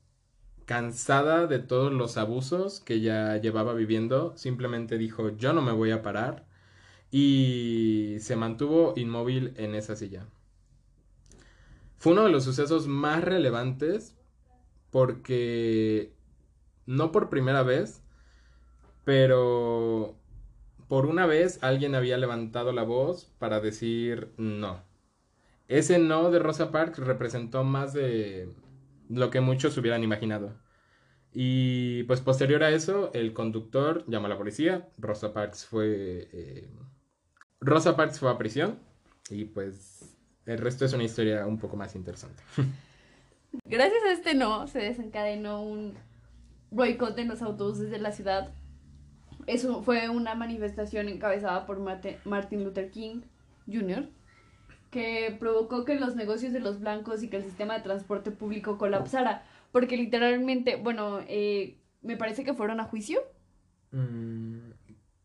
cansada 0.67 1.47
de 1.47 1.59
todos 1.59 1.93
los 1.93 2.17
abusos 2.17 2.81
que 2.81 2.95
ella 2.95 3.37
llevaba 3.39 3.75
viviendo, 3.75 4.37
simplemente 4.37 4.99
dijo 4.99 5.31
yo 5.37 5.53
no 5.53 5.63
me 5.63 5.73
voy 5.73 5.91
a 5.91 6.03
parar 6.03 6.47
y 7.11 8.17
se 8.21 8.37
mantuvo 8.37 8.95
inmóvil 8.97 9.55
en 9.57 9.75
esa 9.75 9.97
silla. 9.97 10.27
Fue 11.97 12.13
uno 12.13 12.25
de 12.25 12.31
los 12.31 12.45
sucesos 12.45 12.87
más 12.87 13.25
relevantes 13.25 14.17
porque 14.91 16.15
no 16.87 17.13
por 17.13 17.31
primera 17.31 17.63
vez 17.63 18.04
pero 19.05 20.17
por 20.89 21.07
una 21.07 21.27
vez 21.27 21.59
alguien 21.63 21.95
había 21.95 22.19
levantado 22.19 22.73
la 22.73 22.83
voz 22.83 23.27
para 23.39 23.61
decir 23.61 24.33
no. 24.37 24.83
Ese 25.69 25.99
no 25.99 26.31
de 26.31 26.39
Rosa 26.39 26.71
Parks 26.71 26.99
representó 26.99 27.65
más 27.65 27.93
de 27.93 28.49
lo 29.09 29.31
que 29.31 29.41
muchos 29.41 29.77
hubieran 29.79 30.05
imaginado. 30.05 30.53
Y 31.33 32.05
pues 32.05 32.21
posterior 32.21 32.63
a 32.63 32.71
eso, 32.71 33.11
el 33.13 33.33
conductor 33.33 34.05
llamó 34.07 34.27
a 34.27 34.31
la 34.31 34.39
policía. 34.39 34.89
Rosa 34.99 35.33
Parks 35.33 35.67
fue. 35.67 36.29
Eh, 36.33 36.71
Rosa 37.61 37.97
Parks 37.97 38.21
fue 38.21 38.31
a 38.31 38.39
prisión. 38.39 38.79
Y 39.31 39.47
pues 39.47 40.17
el 40.47 40.59
resto 40.59 40.85
es 40.85 40.93
una 40.93 41.03
historia 41.03 41.47
un 41.47 41.59
poco 41.59 41.77
más 41.77 41.97
interesante. 41.97 42.43
Gracias 43.65 44.03
a 44.05 44.13
este 44.13 44.35
no, 44.35 44.67
se 44.67 44.81
desencadenó 44.81 45.63
un 45.63 45.95
boicot 46.71 47.19
en 47.19 47.29
los 47.29 47.41
autobuses 47.41 47.91
de 47.91 47.99
la 47.99 48.13
ciudad 48.13 48.53
Eso 49.47 49.83
fue 49.83 50.09
una 50.09 50.35
manifestación 50.35 51.09
encabezada 51.09 51.67
por 51.67 51.81
Martin 51.81 52.65
Luther 52.65 52.91
King 52.91 53.23
Jr., 53.67 54.09
que 54.91 55.37
provocó 55.39 55.85
que 55.85 55.97
los 55.97 56.15
negocios 56.15 56.53
de 56.53 56.61
los 56.61 56.81
blancos 56.81 57.23
y 57.23 57.29
que 57.29 57.39
el 57.39 57.43
sistema 57.45 57.75
de 57.75 57.83
transporte 57.83 58.31
público 58.31 58.79
colapsara, 58.79 59.43
porque 59.73 59.97
literalmente, 59.97 60.77
bueno, 60.77 61.21
eh, 61.27 61.77
me 62.03 62.17
parece 62.17 62.45
que 62.45 62.55
fueron 62.55 62.81
a 62.81 62.85
juicio. 62.85 63.21
Mm, 63.91 64.71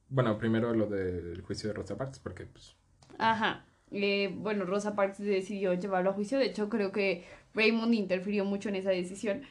bueno, 0.10 0.38
primero 0.40 0.74
lo 0.74 0.88
del 0.88 1.42
juicio 1.44 1.70
de 1.70 1.76
Rosa 1.76 1.98
Parks, 1.98 2.20
porque 2.20 2.46
pues... 2.46 2.76
Ajá. 3.20 3.66
Eh, 3.92 4.34
bueno, 4.38 4.66
Rosa 4.66 4.96
Parks 4.96 5.20
decidió 5.20 5.74
llevarlo 5.74 6.12
a 6.12 6.14
juicio, 6.14 6.38
de 6.38 6.46
hecho 6.46 6.70
creo 6.70 6.92
que 6.92 7.26
Raymond 7.54 7.94
interfirió 7.94 8.46
mucho 8.46 8.70
en 8.70 8.76
esa 8.76 8.90
decisión. 8.90 9.42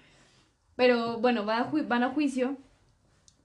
Pero 0.76 1.18
bueno, 1.18 1.44
van 1.44 1.62
a, 1.62 1.70
van 1.86 2.02
a 2.02 2.10
juicio 2.10 2.56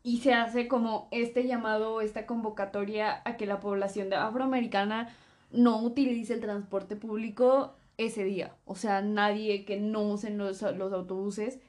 y 0.03 0.17
se 0.17 0.33
hace 0.33 0.67
como 0.67 1.07
este 1.11 1.47
llamado, 1.47 2.01
esta 2.01 2.25
convocatoria 2.25 3.21
a 3.23 3.37
que 3.37 3.45
la 3.45 3.61
población 3.61 4.13
afroamericana 4.13 5.15
no 5.51 5.81
utilice 5.81 6.33
el 6.33 6.41
transporte 6.41 6.97
público 6.97 7.75
ese 7.97 8.25
día. 8.25 8.55
O 8.65 8.75
sea, 8.75 9.01
nadie 9.01 9.63
que 9.65 9.79
no 9.79 10.01
usen 10.01 10.37
los, 10.37 10.61
los 10.61 10.91
autobuses 10.91 11.59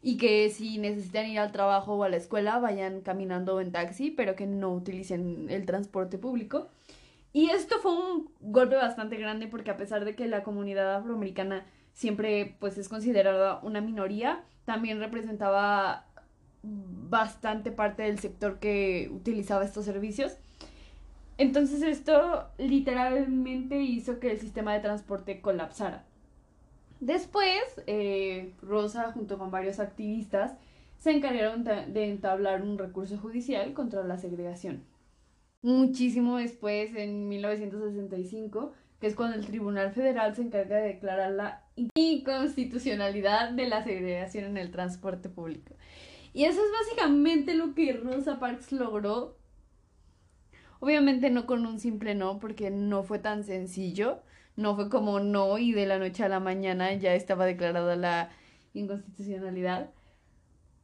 y 0.00 0.16
que 0.16 0.48
si 0.50 0.78
necesitan 0.78 1.26
ir 1.26 1.38
al 1.38 1.52
trabajo 1.52 1.94
o 1.94 2.04
a 2.04 2.08
la 2.08 2.16
escuela 2.16 2.58
vayan 2.58 3.02
caminando 3.02 3.60
en 3.60 3.72
taxi, 3.72 4.10
pero 4.10 4.36
que 4.36 4.46
no 4.46 4.72
utilicen 4.72 5.48
el 5.50 5.66
transporte 5.66 6.18
público. 6.18 6.68
Y 7.32 7.50
esto 7.50 7.78
fue 7.78 7.92
un 7.92 8.30
golpe 8.40 8.76
bastante 8.76 9.16
grande 9.16 9.48
porque 9.48 9.70
a 9.70 9.76
pesar 9.76 10.04
de 10.04 10.14
que 10.14 10.26
la 10.26 10.42
comunidad 10.42 10.94
afroamericana 10.96 11.66
siempre 11.92 12.56
pues 12.58 12.78
es 12.78 12.88
considerada 12.88 13.60
una 13.62 13.80
minoría, 13.80 14.44
también 14.64 14.98
representaba 14.98 16.06
bastante 16.62 17.72
parte 17.72 18.02
del 18.02 18.18
sector 18.18 18.58
que 18.58 19.10
utilizaba 19.12 19.64
estos 19.64 19.84
servicios. 19.84 20.36
Entonces 21.38 21.82
esto 21.82 22.48
literalmente 22.58 23.80
hizo 23.80 24.20
que 24.20 24.30
el 24.30 24.38
sistema 24.38 24.74
de 24.74 24.80
transporte 24.80 25.40
colapsara. 25.40 26.04
Después, 27.00 27.62
eh, 27.86 28.52
Rosa, 28.62 29.12
junto 29.12 29.38
con 29.38 29.50
varios 29.50 29.80
activistas, 29.80 30.54
se 30.98 31.10
encargaron 31.10 31.64
de 31.64 32.04
entablar 32.08 32.62
un 32.62 32.78
recurso 32.78 33.18
judicial 33.18 33.72
contra 33.74 34.04
la 34.04 34.18
segregación. 34.18 34.84
Muchísimo 35.62 36.38
después, 36.38 36.94
en 36.94 37.28
1965, 37.28 38.72
que 39.00 39.08
es 39.08 39.16
cuando 39.16 39.36
el 39.36 39.46
Tribunal 39.46 39.92
Federal 39.92 40.34
se 40.34 40.42
encarga 40.42 40.76
de 40.76 40.88
declarar 40.88 41.32
la 41.32 41.64
inconstitucionalidad 41.94 43.50
de 43.50 43.68
la 43.68 43.82
segregación 43.82 44.44
en 44.44 44.58
el 44.58 44.70
transporte 44.70 45.28
público. 45.28 45.74
Y 46.32 46.44
eso 46.44 46.60
es 46.60 46.70
básicamente 46.72 47.54
lo 47.54 47.74
que 47.74 47.92
Rosa 47.92 48.38
Parks 48.38 48.72
logró. 48.72 49.36
Obviamente 50.80 51.30
no 51.30 51.46
con 51.46 51.66
un 51.66 51.78
simple 51.78 52.14
no, 52.14 52.38
porque 52.38 52.70
no 52.70 53.02
fue 53.02 53.18
tan 53.18 53.44
sencillo. 53.44 54.20
No 54.56 54.74
fue 54.74 54.90
como 54.90 55.20
no 55.20 55.58
y 55.58 55.72
de 55.72 55.86
la 55.86 55.98
noche 55.98 56.24
a 56.24 56.28
la 56.28 56.40
mañana 56.40 56.92
ya 56.94 57.14
estaba 57.14 57.46
declarada 57.46 57.96
la 57.96 58.30
inconstitucionalidad. 58.74 59.90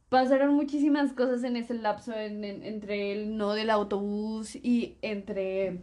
Pasaron 0.09 0.55
muchísimas 0.55 1.13
cosas 1.13 1.43
en 1.43 1.55
ese 1.55 1.75
lapso 1.75 2.13
entre 2.15 3.11
el 3.11 3.37
no 3.37 3.53
del 3.53 3.69
autobús 3.69 4.55
y 4.55 4.97
entre 5.03 5.81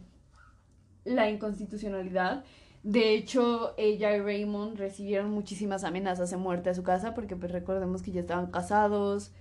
la 1.04 1.30
inconstitucionalidad. 1.30 2.44
De 2.82 3.14
hecho, 3.14 3.74
ella 3.76 4.16
y 4.16 4.20
Raymond 4.20 4.78
recibieron 4.78 5.30
muchísimas 5.30 5.84
amenazas 5.84 6.30
de 6.30 6.36
muerte 6.36 6.70
a 6.70 6.74
su 6.74 6.82
casa 6.82 7.14
porque 7.14 7.36
pues 7.36 7.52
recordemos 7.52 8.02
que 8.02 8.12
ya 8.12 8.20
estaban 8.20 8.50
casados. 8.50 9.32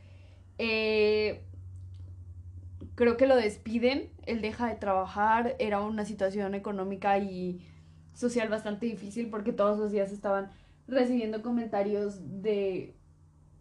Eh, 0.57 1.43
creo 2.95 3.17
que 3.17 3.27
lo 3.27 3.35
despiden, 3.35 4.11
él 4.25 4.41
deja 4.41 4.67
de 4.67 4.75
trabajar, 4.75 5.55
era 5.59 5.81
una 5.81 6.05
situación 6.05 6.55
económica 6.55 7.17
y 7.17 7.65
social 8.13 8.49
bastante 8.49 8.85
difícil 8.85 9.29
porque 9.29 9.51
todos 9.51 9.77
los 9.77 9.91
días 9.91 10.11
estaban 10.11 10.51
recibiendo 10.87 11.41
comentarios 11.41 12.19
de 12.41 12.95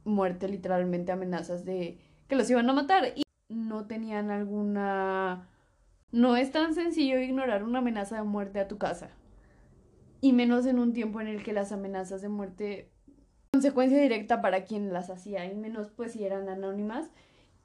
muerte, 0.04 0.48
literalmente 0.48 1.12
amenazas 1.12 1.64
de 1.64 1.98
que 2.28 2.36
los 2.36 2.48
iban 2.50 2.68
a 2.70 2.72
matar 2.72 3.12
y 3.16 3.24
no 3.48 3.86
tenían 3.86 4.30
alguna 4.30 5.48
no 6.14 6.36
es 6.36 6.52
tan 6.52 6.74
sencillo 6.74 7.18
ignorar 7.18 7.64
una 7.64 7.80
amenaza 7.80 8.16
de 8.16 8.22
muerte 8.22 8.60
a 8.60 8.68
tu 8.68 8.78
casa. 8.78 9.10
Y 10.20 10.32
menos 10.32 10.64
en 10.64 10.78
un 10.78 10.92
tiempo 10.92 11.20
en 11.20 11.26
el 11.26 11.42
que 11.42 11.52
las 11.52 11.72
amenazas 11.72 12.22
de 12.22 12.28
muerte 12.28 12.93
consecuencia 13.54 14.00
directa 14.00 14.42
para 14.42 14.64
quien 14.64 14.92
las 14.92 15.10
hacía, 15.10 15.46
y 15.46 15.54
menos 15.54 15.88
pues 15.94 16.12
si 16.12 16.24
eran 16.24 16.48
anónimas, 16.48 17.08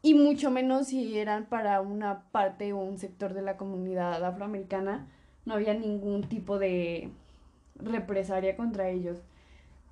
y 0.04 0.13
mucho 0.13 0.52
menos 0.52 0.88
si 0.88 1.17
eran 1.17 1.47
para 1.47 1.82
una 1.82 2.25
parte 2.32 2.73
o 2.73 2.78
un 2.78 2.99
sector 2.99 3.34
de 3.34 3.41
la 3.41 3.58
comunidad 3.58 4.23
afroamericana, 4.23 5.08
no 5.45 5.56
había 5.56 5.73
ningún 5.73 6.30
tipo 6.30 6.60
de 6.60 7.10
represalia 7.75 8.56
contra 8.56 8.89
ellos. 8.89 9.17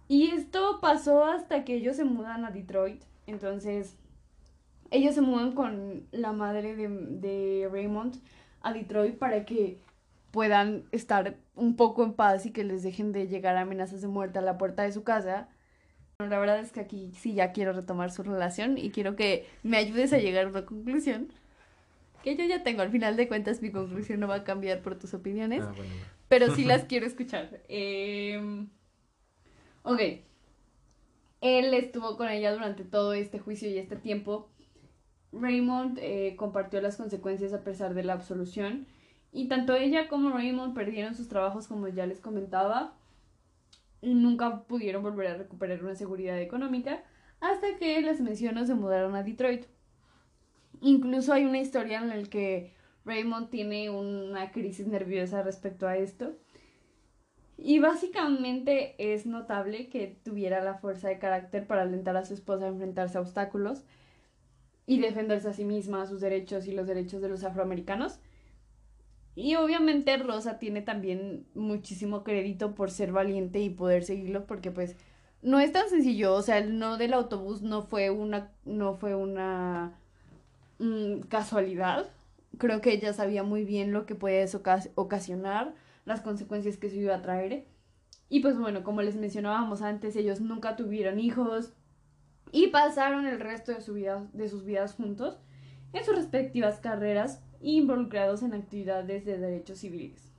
Y 0.08 0.28
esto 0.28 0.78
pasó 0.82 1.26
hasta 1.26 1.66
que 1.66 1.74
ellos 1.74 1.96
se 1.96 2.06
mudan 2.06 2.46
a 2.46 2.52
Detroit, 2.52 3.02
entonces 3.26 3.98
ellos 4.92 5.16
se 5.16 5.22
mudan 5.22 5.54
con 5.54 6.04
la 6.12 6.32
madre 6.32 6.76
de, 6.76 6.90
de 6.90 7.70
Raymond 7.72 8.18
a 8.62 8.72
Detroit 8.72 9.18
para 9.18 9.46
que 9.46 9.80
puedan 10.30 10.84
estar 10.92 11.38
un 11.56 11.76
poco 11.76 12.04
en 12.04 12.14
paz 12.14 12.46
y 12.46 12.52
que 12.52 12.64
les 12.64 12.84
dejen 12.84 13.14
de 13.14 13.28
llegar 13.28 13.58
amenazas 13.58 14.02
de 14.02 14.08
muerte 14.08 14.38
a 14.38 14.44
la 14.44 14.60
puerta 14.60 14.84
de 14.84 14.92
su 14.92 15.04
casa. 15.04 15.50
La 16.26 16.40
verdad 16.40 16.60
es 16.60 16.72
que 16.72 16.80
aquí 16.80 17.12
sí 17.14 17.36
ya 17.36 17.52
quiero 17.52 17.74
retomar 17.74 18.10
su 18.10 18.24
relación 18.24 18.80
y 18.80 18.90
quiero 18.90 19.16
que 19.16 19.46
me 19.62 19.78
ayudes 19.78 20.14
a 20.14 20.18
llegar 20.18 20.46
a 20.46 20.50
una 20.50 20.66
conclusión. 20.66 21.32
Que 22.24 22.36
yo 22.36 22.44
ya 22.46 22.64
tengo, 22.64 22.82
al 22.82 22.90
final 22.90 23.16
de 23.16 23.28
cuentas 23.28 23.62
mi 23.62 23.70
conclusión 23.72 24.20
no 24.20 24.28
va 24.28 24.36
a 24.36 24.44
cambiar 24.44 24.82
por 24.82 24.98
tus 24.98 25.14
opiniones, 25.14 25.64
ah, 25.64 25.76
pero 26.28 26.56
sí 26.56 26.64
las 26.66 26.86
quiero 26.86 27.06
escuchar. 27.06 27.62
Eh... 27.70 28.66
Ok, 29.84 30.02
él 31.42 31.74
estuvo 31.76 32.18
con 32.18 32.30
ella 32.30 32.52
durante 32.52 32.84
todo 32.84 33.14
este 33.14 33.38
juicio 33.38 33.70
y 33.70 33.78
este 33.78 33.96
tiempo. 33.96 34.50
Raymond 35.32 36.00
eh, 36.02 36.36
compartió 36.36 36.82
las 36.82 36.98
consecuencias 36.98 37.54
a 37.54 37.64
pesar 37.64 37.94
de 37.94 38.04
la 38.04 38.14
absolución. 38.14 38.88
Y 39.32 39.50
tanto 39.50 39.76
ella 39.76 40.08
como 40.08 40.32
Raymond 40.32 40.74
perdieron 40.74 41.14
sus 41.14 41.28
trabajos 41.28 41.68
como 41.68 41.88
ya 41.90 42.08
les 42.08 42.20
comentaba 42.20 42.97
nunca 44.02 44.64
pudieron 44.64 45.04
volver 45.04 45.28
a 45.28 45.38
recuperar 45.38 45.84
una 45.84 45.96
seguridad 45.96 46.40
económica 46.40 47.04
hasta 47.40 47.78
que 47.78 48.02
les 48.02 48.22
menciono 48.22 48.66
se 48.66 48.76
mudaron 48.76 49.16
a 49.16 49.24
Detroit. 49.24 49.66
Incluso 50.82 51.34
hay 51.34 51.46
una 51.46 51.60
historia 51.60 52.00
en 52.00 52.10
la 52.10 52.22
que 52.30 52.74
Raymond 53.06 53.50
tiene 53.50 53.90
una 53.90 54.52
crisis 54.52 54.88
nerviosa 54.88 55.42
respecto 55.42 55.88
a 55.88 55.98
esto. 55.98 56.36
Y 57.58 57.80
básicamente 57.80 58.96
es 59.14 59.26
notable 59.26 59.90
que 59.90 60.20
tuviera 60.24 60.64
la 60.64 60.76
fuerza 60.76 61.08
de 61.08 61.18
carácter 61.18 61.66
para 61.66 61.82
alentar 61.82 62.16
a 62.16 62.26
su 62.26 62.36
esposa 62.36 62.66
a 62.66 62.70
enfrentarse 62.70 63.18
a 63.18 63.22
obstáculos 63.22 63.84
y 64.86 65.00
defenderse 65.00 65.50
a 65.50 65.54
sí 65.54 65.66
misma, 65.66 66.06
sus 66.06 66.22
derechos 66.22 66.68
y 66.68 66.72
los 66.72 66.86
derechos 66.86 67.22
de 67.22 67.30
los 67.30 67.44
afroamericanos. 67.44 68.20
Y 69.38 69.54
obviamente 69.54 70.18
Rosa 70.18 70.58
tiene 70.58 70.82
también 70.82 71.46
muchísimo 71.54 72.24
crédito 72.24 72.74
por 72.74 72.90
ser 72.90 73.12
valiente 73.12 73.60
y 73.60 73.70
poder 73.70 74.04
seguirlo 74.04 74.48
porque 74.48 74.72
pues 74.72 74.96
no 75.44 75.60
es 75.60 75.72
tan 75.72 75.88
sencillo, 75.90 76.34
o 76.34 76.42
sea, 76.42 76.58
el 76.58 76.80
no 76.80 76.98
del 76.98 77.14
autobús 77.14 77.62
no 77.62 77.84
fue 77.84 78.10
una 78.10 78.50
no 78.66 78.96
fue 78.96 79.14
una 79.14 79.94
mm, 80.80 81.20
casualidad. 81.30 82.10
Creo 82.58 82.82
que 82.82 82.94
ella 82.94 83.14
sabía 83.14 83.44
muy 83.44 83.64
bien 83.64 83.94
lo 83.94 84.08
que 84.08 84.16
puede 84.16 84.44
ocasionar, 84.96 85.76
las 86.06 86.22
consecuencias 86.22 86.78
que 86.78 86.90
se 86.90 86.98
iba 86.98 87.14
a 87.14 87.22
traer. 87.22 87.68
Y 88.30 88.40
pues 88.40 88.58
bueno, 88.58 88.84
como 88.84 89.04
les 89.04 89.18
mencionábamos 89.18 89.84
antes, 89.84 90.16
ellos 90.16 90.42
nunca 90.42 90.76
tuvieron 90.76 91.20
hijos, 91.20 91.74
y 92.52 92.68
pasaron 92.68 93.28
el 93.28 93.40
resto 93.40 93.72
de, 93.72 93.82
su 93.82 93.94
vida, 93.94 94.26
de 94.34 94.50
sus 94.50 94.66
vidas 94.66 94.96
juntos 94.96 95.38
en 95.94 96.04
sus 96.04 96.16
respectivas 96.16 96.80
carreras 96.80 97.42
involucrados 97.62 98.44
en 98.44 98.54
actividades 98.54 99.26
de 99.26 99.38
derechos 99.38 99.80
civiles. 99.80 100.32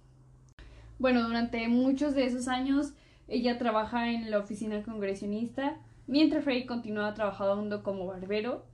Bueno, 0.99 1.27
durante 1.27 1.69
muchos 1.69 2.15
de 2.15 2.25
esos 2.25 2.49
años 2.49 2.95
ella 3.29 3.59
trabaja 3.59 4.11
en 4.11 4.31
la 4.31 4.39
oficina 4.39 4.83
congresionista, 4.83 5.77
mientras 6.07 6.45
Ray 6.45 6.65
continúa 6.67 7.15
trabajando 7.15 7.83
como 7.83 8.07
barbero. 8.07 8.65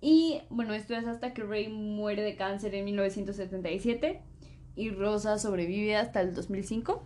Y 0.00 0.42
bueno, 0.50 0.74
esto 0.74 0.94
es 0.94 1.06
hasta 1.06 1.32
que 1.32 1.42
Ray 1.42 1.68
muere 1.68 2.22
de 2.22 2.36
cáncer 2.36 2.74
en 2.74 2.84
1977 2.84 4.20
y 4.74 4.90
Rosa 4.90 5.38
sobrevive 5.38 5.96
hasta 5.96 6.20
el 6.20 6.34
2005. 6.34 7.02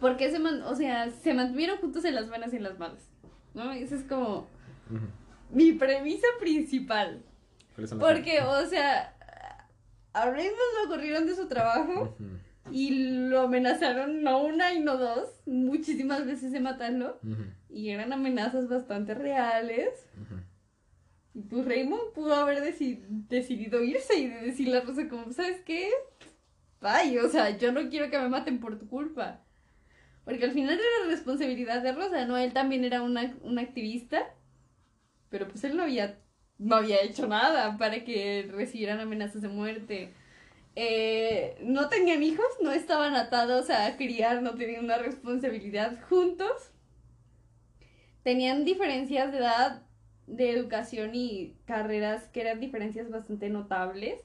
Porque 0.00 0.30
se, 0.30 0.38
o 0.38 0.74
sea, 0.74 1.10
se 1.10 1.34
mantuvieron 1.34 1.78
juntos 1.78 2.04
en 2.04 2.14
las 2.14 2.28
buenas 2.28 2.52
y 2.52 2.56
en 2.56 2.64
las 2.64 2.78
malas. 2.78 3.08
¿no? 3.54 3.72
Esa 3.72 3.96
es 3.96 4.02
como 4.02 4.46
mi 5.50 5.72
premisa 5.72 6.26
principal. 6.40 7.22
Porque, 8.00 8.40
o 8.42 8.66
sea, 8.66 9.14
a 10.12 10.30
Raymond 10.30 10.56
lo 10.84 10.88
corrieron 10.90 11.26
de 11.26 11.34
su 11.36 11.46
trabajo 11.48 12.16
y 12.70 12.90
lo 13.28 13.42
amenazaron 13.42 14.22
no 14.22 14.42
una 14.44 14.72
y 14.74 14.80
no 14.80 14.96
dos, 14.96 15.28
muchísimas 15.46 16.26
veces 16.26 16.52
de 16.52 16.60
matarlo. 16.60 17.18
Y 17.70 17.90
eran 17.90 18.12
amenazas 18.12 18.68
bastante 18.68 19.14
reales. 19.14 19.90
Y 21.34 21.42
pues 21.42 21.64
Raymond 21.66 22.12
pudo 22.14 22.34
haber 22.34 22.58
deci- 22.62 23.04
decidido 23.28 23.82
irse 23.82 24.16
y 24.18 24.28
de 24.28 24.40
decirle 24.40 24.78
a 24.78 24.80
Rosa 24.80 25.08
como, 25.08 25.30
¿sabes 25.32 25.60
qué? 25.64 25.88
Ay, 26.80 27.18
o 27.18 27.28
sea, 27.28 27.56
yo 27.56 27.70
no 27.72 27.88
quiero 27.90 28.10
que 28.10 28.18
me 28.18 28.28
maten 28.28 28.58
por 28.60 28.78
tu 28.78 28.88
culpa. 28.88 29.40
Porque 30.24 30.44
al 30.44 30.52
final 30.52 30.74
era 30.74 31.08
responsabilidad 31.10 31.82
de 31.82 31.92
Rosa, 31.92 32.24
¿no? 32.26 32.36
Él 32.36 32.52
también 32.52 32.84
era 32.84 33.02
una, 33.02 33.34
un 33.42 33.58
activista, 33.58 34.26
pero 35.30 35.48
pues 35.48 35.64
él 35.64 35.76
no 35.76 35.84
había, 35.84 36.18
no 36.58 36.76
había 36.76 37.02
hecho 37.02 37.26
nada 37.26 37.78
para 37.78 38.04
que 38.04 38.48
recibieran 38.50 39.00
amenazas 39.00 39.42
de 39.42 39.48
muerte. 39.48 40.12
Eh, 40.74 41.56
no 41.62 41.88
tenían 41.88 42.22
hijos, 42.22 42.46
no 42.62 42.72
estaban 42.72 43.14
atados 43.14 43.70
a 43.70 43.96
criar, 43.96 44.42
no 44.42 44.54
tenían 44.54 44.84
una 44.84 44.98
responsabilidad 44.98 45.98
juntos. 46.08 46.70
Tenían 48.22 48.64
diferencias 48.64 49.32
de 49.32 49.38
edad, 49.38 49.82
de 50.26 50.50
educación 50.50 51.14
y 51.14 51.56
carreras 51.64 52.28
que 52.28 52.42
eran 52.42 52.60
diferencias 52.60 53.10
bastante 53.10 53.48
notables. 53.48 54.20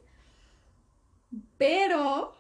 Pero 1.58 2.36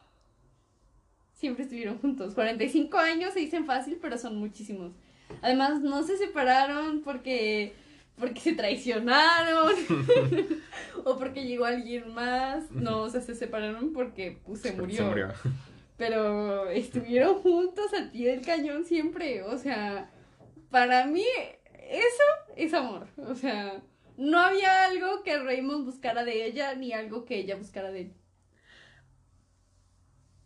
siempre 1.33 1.63
estuvieron 1.63 1.99
juntos. 1.99 2.33
45 2.35 2.97
años 2.97 3.33
se 3.33 3.39
dicen 3.39 3.65
fácil, 3.65 3.97
pero 4.01 4.17
son 4.17 4.37
muchísimos. 4.37 4.93
Además, 5.41 5.81
no 5.81 6.03
se 6.03 6.17
separaron 6.17 7.01
porque 7.01 7.73
porque 8.17 8.39
se 8.41 8.53
traicionaron 8.53 9.73
o 11.05 11.17
porque 11.17 11.45
llegó 11.45 11.65
alguien 11.65 12.13
más. 12.13 12.71
No, 12.71 13.01
o 13.03 13.09
sea, 13.09 13.21
se 13.21 13.35
separaron 13.35 13.93
porque 13.93 14.39
pues, 14.45 14.61
se 14.61 14.73
murió. 14.73 14.97
Se 14.97 15.03
murió. 15.03 15.27
Pero 15.97 16.69
estuvieron 16.69 17.35
juntos 17.41 17.93
al 17.93 18.11
pie 18.11 18.31
del 18.31 18.45
cañón 18.45 18.85
siempre. 18.85 19.43
O 19.43 19.57
sea, 19.57 20.11
para 20.69 21.05
mí 21.07 21.23
eso 21.89 22.23
es 22.55 22.73
amor. 22.73 23.07
O 23.17 23.35
sea, 23.35 23.81
no 24.17 24.39
había 24.39 24.85
algo 24.85 25.23
que 25.23 25.37
Raymond 25.39 25.85
buscara 25.85 26.23
de 26.23 26.45
ella 26.45 26.75
ni 26.75 26.93
algo 26.93 27.25
que 27.25 27.37
ella 27.39 27.55
buscara 27.55 27.91
de 27.91 28.01
él. 28.01 28.13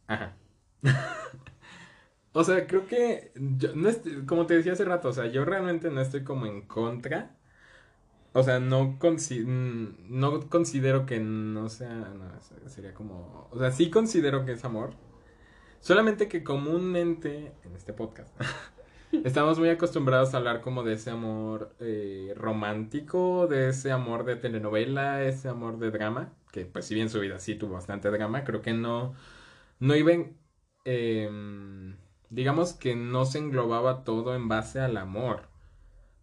Ajá. 0.08 0.38
o 2.34 2.44
sea, 2.44 2.68
creo 2.68 2.88
que, 2.88 3.32
yo 3.36 3.76
no 3.76 3.90
est- 3.90 4.08
como 4.28 4.46
te 4.46 4.56
decía 4.56 4.74
hace 4.74 4.86
rato, 4.86 5.10
o 5.10 5.14
sea, 5.14 5.28
yo 5.28 5.46
realmente 5.46 5.90
no 5.92 6.02
estoy 6.02 6.24
como 6.24 6.46
en 6.46 6.62
contra. 6.68 7.37
O 8.38 8.44
sea, 8.44 8.60
no, 8.60 9.00
consi- 9.00 9.46
mm, 9.46 10.08
no 10.20 10.50
considero 10.50 11.06
que 11.06 11.20
no 11.20 11.70
sea, 11.70 11.90
no, 11.90 12.40
se- 12.42 12.70
sería 12.70 12.94
como, 12.94 13.48
o 13.52 13.58
sea, 13.60 13.72
sí 13.72 13.90
considero 13.90 14.46
que 14.46 14.54
es 14.54 14.64
amor. 14.66 14.92
Solamente 15.80 16.28
que 16.28 16.44
comúnmente 16.44 17.54
en 17.64 17.76
este 17.76 17.94
podcast 17.94 18.36
estamos 19.24 19.60
muy 19.60 19.70
acostumbrados 19.70 20.34
a 20.34 20.38
hablar 20.38 20.62
como 20.62 20.84
de 20.84 20.94
ese 20.96 21.12
amor 21.12 21.76
eh, 21.80 22.34
romántico, 22.36 23.48
de 23.48 23.70
ese 23.70 23.92
amor 23.92 24.26
de 24.26 24.36
telenovela, 24.38 25.24
ese 25.24 25.50
amor 25.50 25.80
de 25.80 25.92
drama, 25.92 26.34
que 26.52 26.66
pues 26.66 26.86
si 26.86 26.96
bien 26.96 27.10
su 27.10 27.20
vida 27.20 27.40
sí 27.40 27.56
tuvo 27.56 27.74
bastante 27.76 28.10
drama, 28.12 28.44
creo 28.44 28.62
que 28.62 28.74
no 28.74 29.14
no 29.80 29.96
iba 29.96 30.12
en, 30.14 30.38
em, 30.86 31.98
digamos 32.30 32.74
que 32.74 32.96
no 32.96 33.26
se 33.26 33.40
englobaba 33.40 34.04
todo 34.04 34.36
en 34.36 34.48
base 34.48 34.80
al 34.80 34.98
amor. 34.98 35.50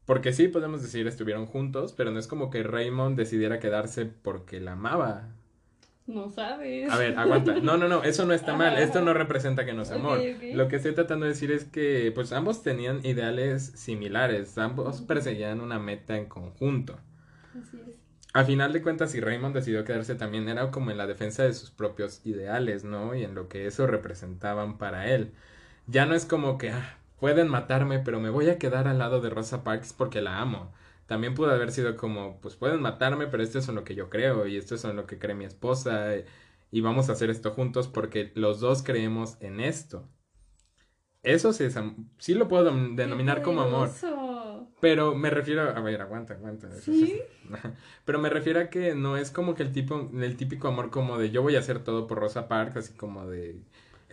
Porque 0.06 0.32
sí, 0.32 0.48
podemos 0.48 0.82
decir, 0.82 1.06
estuvieron 1.06 1.46
juntos, 1.46 1.92
pero 1.92 2.10
no 2.10 2.18
es 2.18 2.26
como 2.26 2.50
que 2.50 2.62
Raymond 2.62 3.16
decidiera 3.16 3.58
quedarse 3.58 4.04
porque 4.06 4.60
la 4.60 4.72
amaba. 4.72 5.30
No 6.06 6.28
sabes. 6.28 6.90
A 6.90 6.98
ver, 6.98 7.18
aguanta. 7.18 7.54
No, 7.60 7.78
no, 7.78 7.88
no, 7.88 8.02
eso 8.02 8.26
no 8.26 8.34
está 8.34 8.54
mal. 8.54 8.76
Esto 8.76 9.00
no 9.00 9.14
representa 9.14 9.64
que 9.64 9.72
no 9.72 9.82
es 9.82 9.90
amor. 9.90 10.20
Lo 10.52 10.68
que 10.68 10.76
estoy 10.76 10.92
tratando 10.92 11.24
de 11.24 11.32
decir 11.32 11.50
es 11.50 11.64
que, 11.64 12.12
pues, 12.14 12.32
ambos 12.32 12.62
tenían 12.62 13.00
ideales 13.04 13.72
similares. 13.74 14.58
Ambos 14.58 15.00
perseguían 15.00 15.62
una 15.62 15.78
meta 15.78 16.18
en 16.18 16.26
conjunto. 16.26 16.98
Así 17.58 17.78
es. 17.78 18.04
A 18.34 18.44
final 18.44 18.72
de 18.72 18.82
cuentas, 18.82 19.12
si 19.12 19.20
Raymond 19.20 19.54
decidió 19.54 19.84
quedarse 19.84 20.16
también 20.16 20.48
era 20.48 20.70
como 20.72 20.90
en 20.90 20.98
la 20.98 21.06
defensa 21.06 21.44
de 21.44 21.54
sus 21.54 21.70
propios 21.70 22.20
ideales, 22.26 22.82
¿no? 22.82 23.14
Y 23.14 23.22
en 23.22 23.36
lo 23.36 23.48
que 23.48 23.66
eso 23.68 23.86
representaban 23.86 24.76
para 24.76 25.08
él. 25.08 25.32
Ya 25.86 26.04
no 26.04 26.16
es 26.16 26.26
como 26.26 26.58
que, 26.58 26.70
ah, 26.70 26.98
pueden 27.24 27.48
matarme, 27.48 28.00
pero 28.00 28.20
me 28.20 28.28
voy 28.28 28.50
a 28.50 28.58
quedar 28.58 28.87
al 28.87 28.98
lado 28.98 29.22
de 29.22 29.30
Rosa 29.30 29.64
Parks 29.64 29.94
porque 29.94 30.20
la 30.20 30.42
amo. 30.42 30.74
También 31.06 31.32
pudo 31.32 31.52
haber 31.52 31.72
sido 31.72 31.96
como, 31.96 32.38
pues 32.42 32.54
pueden 32.54 32.82
matarme, 32.82 33.28
pero 33.28 33.42
esto 33.42 33.60
es 33.60 33.66
en 33.66 33.76
lo 33.76 33.82
que 33.82 33.94
yo 33.94 34.10
creo 34.10 34.46
y 34.46 34.58
esto 34.58 34.74
es 34.74 34.84
en 34.84 34.94
lo 34.94 35.06
que 35.06 35.18
cree 35.18 35.34
mi 35.34 35.46
esposa 35.46 36.16
y 36.70 36.80
vamos 36.82 37.08
a 37.08 37.12
hacer 37.12 37.30
esto 37.30 37.52
juntos 37.52 37.88
porque 37.88 38.30
los 38.34 38.60
dos 38.60 38.82
creemos 38.82 39.38
en 39.40 39.60
esto. 39.60 40.06
Eso 41.22 41.54
sí, 41.54 41.64
es 41.64 41.78
sí 42.18 42.34
lo 42.34 42.46
puedo 42.46 42.70
denominar 42.94 43.40
como 43.40 43.62
amor. 43.62 43.90
Pero 44.82 45.14
me 45.14 45.30
refiero, 45.30 45.62
a 45.62 45.80
ver, 45.80 46.02
aguanta, 46.02 46.34
aguanta. 46.34 46.70
¿Sí? 46.72 47.22
Pero 48.04 48.18
me 48.18 48.28
refiero 48.28 48.60
a 48.60 48.68
que 48.68 48.94
no 48.94 49.16
es 49.16 49.30
como 49.30 49.54
que 49.54 49.62
el 49.62 49.72
tipo, 49.72 50.10
el 50.12 50.37
típico 50.37 50.68
amor 50.68 50.90
como 50.90 51.16
de 51.16 51.30
yo 51.30 51.40
voy 51.40 51.56
a 51.56 51.60
hacer 51.60 51.82
todo 51.82 52.06
por 52.06 52.18
Rosa 52.18 52.48
Parks, 52.48 52.76
así 52.76 52.92
como 52.92 53.26
de... 53.26 53.62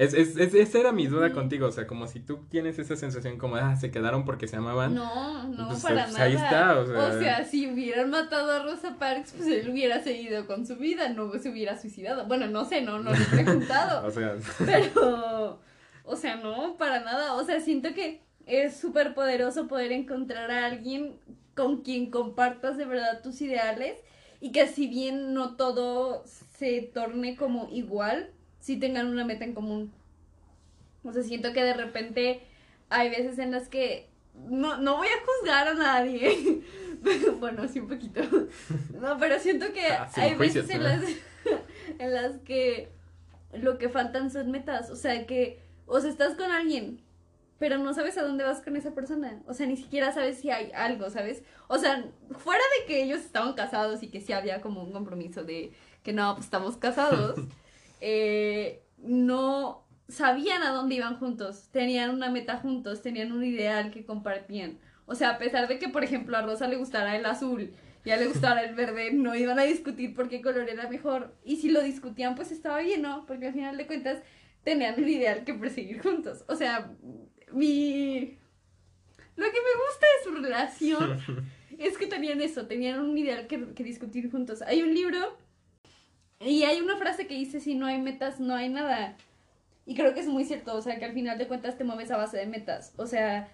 Es, 0.02 0.14
es, 0.14 0.36
es- 0.38 0.54
esa 0.56 0.80
era 0.80 0.92
mi 0.92 1.08
duda 1.08 1.32
contigo, 1.32 1.68
o 1.68 1.72
sea, 1.72 1.86
como 1.86 2.08
si 2.08 2.20
tú 2.20 2.40
tienes 2.50 2.80
esa 2.80 2.96
sensación 2.96 3.38
como, 3.38 3.56
ah, 3.58 3.76
se 3.76 3.92
quedaron 3.92 4.26
porque 4.26 4.48
se 4.48 4.56
amaban. 4.56 4.96
No, 4.96 5.48
no, 5.48 5.68
Pues, 5.70 5.82
para 5.84 6.04
pues, 6.06 6.14
nada. 6.14 6.26
ahí 6.26 6.36
está, 6.36 6.80
o 6.80 7.20
sea. 7.20 7.46
si 7.46 7.68
hubieran 7.72 8.10
matado 8.10 8.52
a 8.52 8.64
Rosa 8.64 8.98
Parks, 8.98 9.34
pues 9.38 9.48
él 9.48 9.70
hubiera 9.70 10.02
seguido 10.04 10.48
con 10.48 10.66
su 10.66 10.76
vida, 10.78 11.10
no 11.10 11.32
se 11.38 11.50
hubiera 11.50 11.80
suicidado. 11.80 12.26
Bueno, 12.26 12.48
no 12.48 12.66
sé, 12.66 12.82
no, 12.82 13.00
no 13.00 13.12
lo 13.12 13.16
he 13.16 13.26
preguntado. 13.44 14.08
O 14.08 14.12
sea, 14.12 14.36
Pero, 14.66 15.60
o 16.06 16.16
sea, 16.16 16.36
no, 16.38 16.78
para 16.78 17.02
nada. 17.02 17.34
O 17.36 17.44
sea, 17.46 17.60
siento 17.60 17.94
que 17.94 18.22
es 18.48 18.76
súper 18.76 19.14
poderoso 19.14 19.68
poder 19.68 19.92
encontrar 19.92 20.50
a 20.52 20.66
alguien 20.66 21.14
con 21.56 21.82
quien 21.84 22.10
compartas 22.10 22.78
de 22.78 22.86
verdad 22.86 23.22
tus 23.22 23.40
ideales 23.42 23.98
y 24.40 24.52
que 24.52 24.68
si 24.68 24.88
bien 24.88 25.34
no 25.34 25.56
todo 25.56 26.24
se 26.58 26.82
torne 26.94 27.36
como 27.36 27.70
igual, 27.72 28.32
sí 28.62 28.78
tengan 28.78 29.08
una 29.08 29.26
meta 29.26 29.44
en 29.44 29.54
común. 29.54 29.92
O 31.04 31.12
sea, 31.12 31.24
siento 31.24 31.52
que 31.52 31.64
de 31.64 31.74
repente 31.74 32.44
hay 32.90 33.10
veces 33.10 33.38
en 33.40 33.52
las 33.52 33.68
que 33.68 34.08
no, 34.48 34.78
no 34.78 34.98
voy 34.98 35.08
a 35.08 35.26
juzgar 35.26 35.68
a 35.68 35.74
nadie. 35.74 36.62
bueno, 37.40 37.68
sí 37.68 37.80
un 37.80 37.90
poquito. 37.90 38.22
No, 39.00 39.18
pero 39.18 39.40
siento 39.40 39.74
que 39.74 39.88
Ah, 39.88 40.10
hay 40.16 40.36
veces 40.36 40.70
en 40.70 40.84
las, 40.84 41.04
en 42.00 42.14
las 42.14 42.38
que 42.40 42.90
lo 43.54 43.78
que 43.78 43.90
faltan 43.90 44.32
son 44.32 44.52
metas. 44.52 44.90
O 44.90 44.96
sea, 44.96 45.26
que, 45.26 45.60
o 45.88 46.00
sea, 46.00 46.10
estás 46.10 46.36
con 46.36 46.52
alguien, 46.52 47.02
pero 47.60 47.78
no 47.78 47.94
sabes 47.94 48.18
a 48.18 48.24
dónde 48.24 48.44
vas 48.44 48.62
con 48.62 48.76
esa 48.76 48.92
persona. 48.92 49.42
O 49.48 49.54
sea, 49.54 49.68
ni 49.68 49.78
siquiera 49.78 50.12
sabes 50.14 50.40
si 50.40 50.52
hay 50.52 50.72
algo, 50.74 51.10
¿sabes? 51.10 51.44
O 51.68 51.78
sea, 51.78 52.06
fuera 52.38 52.64
de 52.80 52.86
que 52.86 53.04
ellos 53.04 53.22
estaban 53.22 53.54
casados 53.54 54.04
y 54.04 54.08
que 54.08 54.22
sí 54.22 54.34
había 54.34 54.62
como 54.62 54.84
un 54.84 54.92
compromiso 54.92 55.44
de 55.44 55.72
que 56.04 56.14
no, 56.14 56.34
pues 56.34 56.46
estamos 56.46 56.78
casados, 56.78 57.40
eh, 58.02 58.84
no 58.98 59.86
sabían 60.10 60.64
a 60.64 60.72
dónde 60.72 60.96
iban 60.96 61.18
juntos, 61.18 61.70
tenían 61.72 62.10
una 62.10 62.30
meta 62.30 62.58
juntos, 62.58 63.02
tenían 63.02 63.32
un 63.32 63.44
ideal 63.44 63.92
que 63.92 64.06
compartían. 64.06 64.80
O 65.06 65.16
sea, 65.16 65.32
a 65.32 65.38
pesar 65.38 65.68
de 65.68 65.80
que, 65.80 65.90
por 65.90 66.04
ejemplo, 66.04 66.38
a 66.38 66.42
Rosa 66.42 66.68
le 66.68 66.78
gustara 66.78 67.16
el 67.16 67.26
azul 67.26 67.72
y 68.04 68.10
a 68.10 68.18
le 68.18 68.28
gustara 68.28 68.64
el 68.64 68.76
verde, 68.76 69.12
no 69.12 69.36
iban 69.36 69.60
a 69.60 69.64
discutir 69.64 70.14
por 70.14 70.30
qué 70.30 70.42
color 70.42 70.70
era 70.70 70.90
mejor. 70.90 71.36
Y 71.44 71.58
si 71.58 71.70
lo 71.70 71.82
discutían, 71.82 72.36
pues 72.36 72.52
estaba 72.52 72.80
bien, 72.80 73.02
¿no? 73.02 73.26
Porque 73.26 73.48
al 73.48 73.54
final 73.54 73.78
de 73.78 73.88
cuentas 73.88 74.22
tenían 74.64 75.02
un 75.02 75.08
ideal 75.08 75.44
que 75.44 75.54
perseguir 75.54 76.02
juntos. 76.02 76.44
O 76.48 76.56
sea, 76.56 76.92
mi... 77.52 78.38
Lo 79.36 79.46
que 79.46 79.60
me 79.60 79.84
gusta 79.86 80.08
de 80.18 80.24
su 80.24 80.44
relación 80.44 81.48
es 81.78 81.98
que 81.98 82.08
tenían 82.08 82.42
eso, 82.42 82.68
tenían 82.68 83.00
un 83.00 83.18
ideal 83.18 83.48
que, 83.48 83.74
que 83.74 83.84
discutir 83.84 84.30
juntos. 84.30 84.62
Hay 84.64 84.82
un 84.82 84.94
libro 84.94 85.38
y 86.46 86.64
hay 86.64 86.82
una 86.82 86.98
frase 86.98 87.28
que 87.28 87.36
dice, 87.36 87.60
si 87.60 87.76
no 87.76 87.86
hay 87.86 88.02
metas, 88.02 88.40
no 88.40 88.56
hay 88.56 88.70
nada. 88.70 89.16
Y 89.86 89.96
creo 89.96 90.14
que 90.14 90.22
es 90.22 90.28
muy 90.28 90.46
cierto, 90.46 90.76
o 90.76 90.82
sea, 90.82 90.98
que 90.98 91.06
al 91.06 91.14
final 91.14 91.38
de 91.38 91.48
cuentas 91.48 91.78
te 91.78 91.84
mueves 91.84 92.12
a 92.12 92.18
base 92.18 92.38
de 92.38 92.46
metas. 92.46 92.94
O 92.98 93.06
sea, 93.08 93.50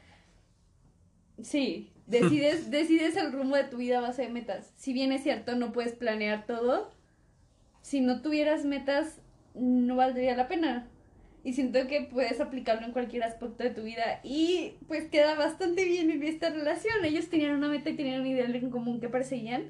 sí, 1.42 1.92
decides, 2.08 2.72
decides 2.72 3.18
el 3.18 3.32
rumbo 3.32 3.56
de 3.56 3.66
tu 3.66 3.78
vida 3.78 3.98
a 3.98 4.02
base 4.02 4.24
de 4.24 4.30
metas. 4.30 4.74
Si 4.78 4.94
bien 4.94 5.12
es 5.12 5.24
cierto, 5.24 5.56
no 5.56 5.72
puedes 5.72 5.94
planear 5.94 6.46
todo, 6.46 6.92
si 7.82 8.02
no 8.02 8.22
tuvieras 8.22 8.66
metas, 8.66 9.20
no 9.56 9.96
valdría 9.96 10.36
la 10.36 10.48
pena. 10.48 10.88
Y 11.44 11.54
siento 11.54 11.88
que 11.88 12.02
puedes 12.02 12.42
aplicarlo 12.42 12.86
en 12.86 12.92
cualquier 12.92 13.24
aspecto 13.24 13.64
de 13.64 13.70
tu 13.70 13.84
vida. 13.84 14.20
Y 14.24 14.74
pues 14.88 15.10
queda 15.10 15.36
bastante 15.36 15.86
bien 15.86 16.12
en 16.12 16.22
esta 16.24 16.50
relación. 16.50 17.06
Ellos 17.06 17.30
tenían 17.30 17.56
una 17.56 17.70
meta 17.70 17.90
y 17.90 17.96
tenían 17.96 18.20
un 18.20 18.28
ideal 18.28 18.54
en 18.54 18.70
común 18.70 19.00
que 19.00 19.08
perseguían. 19.08 19.70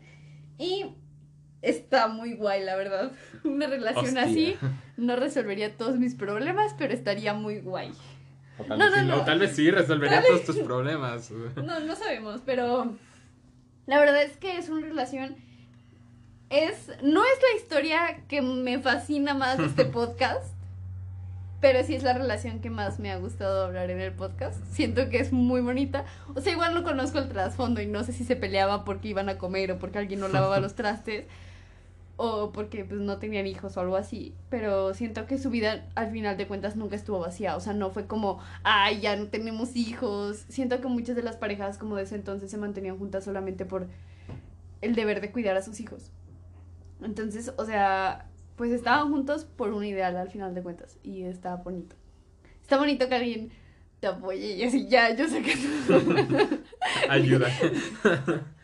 Y 0.57 0.85
está 1.61 2.07
muy 2.07 2.33
guay, 2.35 2.63
la 2.63 2.75
verdad. 2.75 3.11
Una 3.43 3.67
relación 3.67 4.05
Hostia. 4.05 4.23
así 4.23 4.57
no 4.97 5.15
resolvería 5.15 5.75
todos 5.77 5.97
mis 5.97 6.15
problemas, 6.15 6.73
pero 6.77 6.93
estaría 6.93 7.33
muy 7.33 7.59
guay. 7.59 7.91
O 8.59 8.63
tal, 8.63 8.79
No, 8.79 8.85
vez 8.85 8.93
no, 8.95 9.01
sí, 9.01 9.07
no. 9.09 9.15
o 9.21 9.25
tal 9.25 9.39
vez 9.39 9.55
sí 9.55 9.69
resolvería 9.71 10.23
todos 10.23 10.43
tus 10.45 10.57
problemas. 10.59 11.31
No, 11.55 11.79
no 11.79 11.95
sabemos, 11.95 12.41
pero 12.45 12.95
la 13.85 13.99
verdad 13.99 14.23
es 14.23 14.37
que 14.37 14.57
es 14.57 14.69
una 14.69 14.85
relación. 14.85 15.35
Es. 16.49 16.87
No 17.03 17.23
es 17.23 17.41
la 17.41 17.57
historia 17.61 18.21
que 18.27 18.41
me 18.41 18.79
fascina 18.79 19.33
más 19.33 19.57
de 19.57 19.65
este 19.65 19.85
podcast. 19.85 20.53
Pero 21.59 21.83
sí 21.83 21.95
es 21.95 22.03
la 22.03 22.13
relación 22.13 22.59
que 22.59 22.69
más 22.69 22.99
me 22.99 23.11
ha 23.11 23.17
gustado 23.17 23.65
hablar 23.65 23.89
en 23.89 23.99
el 23.99 24.13
podcast. 24.13 24.63
Siento 24.71 25.09
que 25.09 25.19
es 25.19 25.31
muy 25.31 25.61
bonita. 25.61 26.05
O 26.35 26.41
sea, 26.41 26.53
igual 26.53 26.73
no 26.73 26.83
conozco 26.83 27.17
el 27.17 27.29
trasfondo 27.29 27.81
y 27.81 27.87
no 27.87 28.03
sé 28.03 28.13
si 28.13 28.23
se 28.23 28.35
peleaba 28.35 28.85
porque 28.85 29.09
iban 29.09 29.29
a 29.29 29.37
comer 29.37 29.71
o 29.71 29.79
porque 29.79 29.97
alguien 29.97 30.19
no 30.19 30.27
lavaba 30.27 30.59
los 30.61 30.75
trastes 30.75 31.25
o 32.17 32.51
porque 32.51 32.83
pues 32.83 32.99
no 32.99 33.17
tenían 33.19 33.45
hijos 33.45 33.77
o 33.77 33.79
algo 33.79 33.95
así, 33.95 34.33
pero 34.49 34.93
siento 34.95 35.27
que 35.27 35.37
su 35.37 35.51
vida 35.51 35.85
al 35.93 36.11
final 36.11 36.35
de 36.35 36.47
cuentas 36.47 36.75
nunca 36.75 36.95
estuvo 36.95 37.19
vacía, 37.19 37.55
o 37.55 37.59
sea, 37.59 37.73
no 37.73 37.91
fue 37.91 38.07
como, 38.07 38.39
ay, 38.63 38.99
ya 39.01 39.15
no 39.15 39.27
tenemos 39.27 39.75
hijos. 39.75 40.45
Siento 40.49 40.81
que 40.81 40.87
muchas 40.87 41.15
de 41.15 41.21
las 41.21 41.37
parejas 41.37 41.77
como 41.77 41.95
de 41.95 42.03
ese 42.03 42.15
entonces 42.15 42.49
se 42.49 42.57
mantenían 42.57 42.97
juntas 42.97 43.23
solamente 43.23 43.65
por 43.65 43.87
el 44.81 44.95
deber 44.95 45.21
de 45.21 45.31
cuidar 45.31 45.55
a 45.57 45.61
sus 45.61 45.79
hijos. 45.79 46.11
Entonces, 47.03 47.53
o 47.57 47.65
sea, 47.65 48.27
pues 48.57 48.71
estaban 48.71 49.09
juntos 49.11 49.45
por 49.45 49.71
un 49.71 49.85
ideal 49.85 50.17
al 50.17 50.29
final 50.29 50.53
de 50.53 50.63
cuentas 50.63 50.97
y 51.03 51.23
está 51.23 51.55
bonito. 51.55 51.95
Está 52.61 52.77
bonito 52.77 53.07
que 53.07 53.15
alguien 53.15 53.51
te 54.01 54.07
apoye 54.07 54.55
y 54.55 54.63
así, 54.63 54.87
ya, 54.89 55.15
yo 55.15 55.27
sé 55.27 55.41
que 55.41 55.53
Ayuda. 57.09 57.47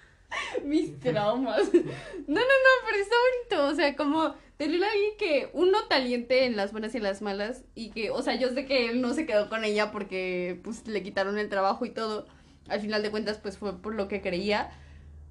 Mis 0.66 1.00
traumas. 1.00 1.72
No, 1.72 1.80
no, 1.80 2.42
no, 2.42 2.74
pero 2.86 2.98
está 3.02 3.16
bonito, 3.50 3.68
o 3.72 3.76
sea, 3.76 3.96
como 3.96 4.34
tener 4.58 4.84
a 4.84 4.92
alguien 4.92 5.12
que 5.20 5.50
uno 5.54 5.84
taliente 5.88 6.46
en 6.46 6.56
las 6.56 6.72
buenas 6.72 6.96
y 6.96 6.98
en 6.98 7.04
las 7.04 7.22
malas 7.22 7.64
y 7.76 7.92
que, 7.92 8.10
o 8.10 8.22
sea, 8.24 8.36
yo 8.36 8.50
sé 8.50 8.66
que 8.66 8.90
él 8.90 9.00
no 9.00 9.14
se 9.14 9.28
quedó 9.28 9.48
con 9.48 9.64
ella 9.64 9.92
porque 9.92 10.60
pues 10.64 10.88
le 10.88 11.04
quitaron 11.04 11.38
el 11.38 11.50
trabajo 11.50 11.86
y 11.86 11.92
todo. 11.92 12.26
Al 12.68 12.82
final 12.82 13.04
de 13.04 13.12
cuentas 13.12 13.38
pues 13.38 13.60
fue 13.60 13.80
por 13.80 13.94
lo 13.94 14.08
que 14.08 14.22
creía, 14.22 14.72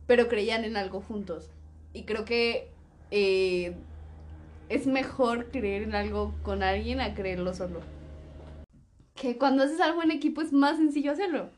pero 0.07 0.29
creían 0.29 0.64
en 0.64 0.77
algo 0.77 1.01
juntos. 1.01 1.51
Y 1.92 2.05
creo 2.05 2.25
que 2.25 2.70
eh, 3.11 3.75
es 4.68 4.87
mejor 4.87 5.51
creer 5.51 5.83
en 5.83 5.94
algo 5.94 6.35
con 6.42 6.62
alguien 6.62 7.01
a 7.01 7.14
creerlo 7.14 7.55
solo. 7.55 7.81
Que 9.14 9.38
cuando 9.38 9.62
haces 9.62 9.81
algo 9.81 10.03
en 10.03 10.11
equipo 10.11 10.40
es 10.40 10.53
más 10.53 10.77
sencillo 10.77 11.12
hacerlo. 11.12 11.51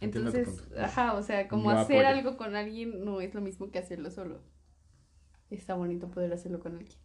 Entonces, 0.00 0.64
ajá, 0.78 1.14
o 1.14 1.22
sea, 1.22 1.46
como 1.46 1.70
hacer 1.70 2.04
algo 2.04 2.36
con 2.36 2.56
alguien 2.56 3.04
no 3.04 3.20
es 3.20 3.34
lo 3.34 3.40
mismo 3.40 3.70
que 3.70 3.78
hacerlo 3.78 4.10
solo. 4.10 4.40
Está 5.50 5.74
bonito 5.74 6.08
poder 6.08 6.32
hacerlo 6.32 6.58
con 6.60 6.76
alguien. 6.76 6.98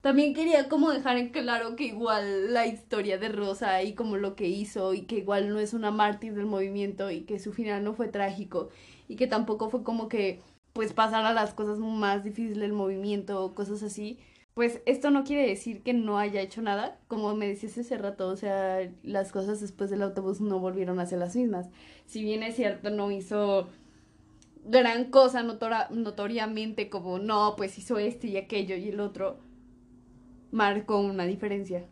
También 0.00 0.34
quería 0.34 0.68
como 0.68 0.90
dejar 0.90 1.16
en 1.18 1.30
claro 1.30 1.74
que 1.74 1.84
igual 1.84 2.52
la 2.52 2.66
historia 2.66 3.18
de 3.18 3.28
Rosa 3.28 3.82
y 3.82 3.94
como 3.94 4.16
lo 4.16 4.36
que 4.36 4.46
hizo 4.46 4.94
y 4.94 5.02
que 5.02 5.16
igual 5.16 5.48
no 5.48 5.58
es 5.58 5.74
una 5.74 5.90
mártir 5.90 6.34
del 6.34 6.46
movimiento 6.46 7.10
y 7.10 7.22
que 7.22 7.38
su 7.38 7.52
final 7.52 7.82
no 7.82 7.94
fue 7.94 8.08
trágico 8.08 8.68
y 9.08 9.16
que 9.16 9.26
tampoco 9.26 9.68
fue 9.68 9.82
como 9.82 10.08
que 10.08 10.40
pues 10.76 10.92
pasara 10.92 11.32
las 11.32 11.54
cosas 11.54 11.78
más 11.78 12.22
difíciles 12.22 12.58
del 12.58 12.74
movimiento 12.74 13.54
cosas 13.54 13.82
así, 13.82 14.18
pues 14.52 14.82
esto 14.84 15.10
no 15.10 15.24
quiere 15.24 15.48
decir 15.48 15.82
que 15.82 15.94
no 15.94 16.18
haya 16.18 16.42
hecho 16.42 16.60
nada, 16.60 16.98
como 17.08 17.34
me 17.34 17.48
decías 17.48 17.78
hace 17.78 17.96
rato, 17.96 18.28
o 18.28 18.36
sea, 18.36 18.86
las 19.02 19.32
cosas 19.32 19.62
después 19.62 19.88
del 19.88 20.02
autobús 20.02 20.42
no 20.42 20.60
volvieron 20.60 21.00
a 21.00 21.06
ser 21.06 21.18
las 21.18 21.34
mismas. 21.34 21.70
Si 22.04 22.22
bien 22.22 22.42
es 22.42 22.56
cierto, 22.56 22.90
no 22.90 23.10
hizo 23.10 23.68
gran 24.66 25.06
cosa 25.06 25.42
notoriamente 25.42 26.90
como, 26.90 27.18
no, 27.18 27.54
pues 27.56 27.78
hizo 27.78 27.98
este 27.98 28.26
y 28.28 28.36
aquello 28.36 28.76
y 28.76 28.90
el 28.90 29.00
otro, 29.00 29.38
marcó 30.52 31.00
una 31.00 31.24
diferencia 31.24 31.86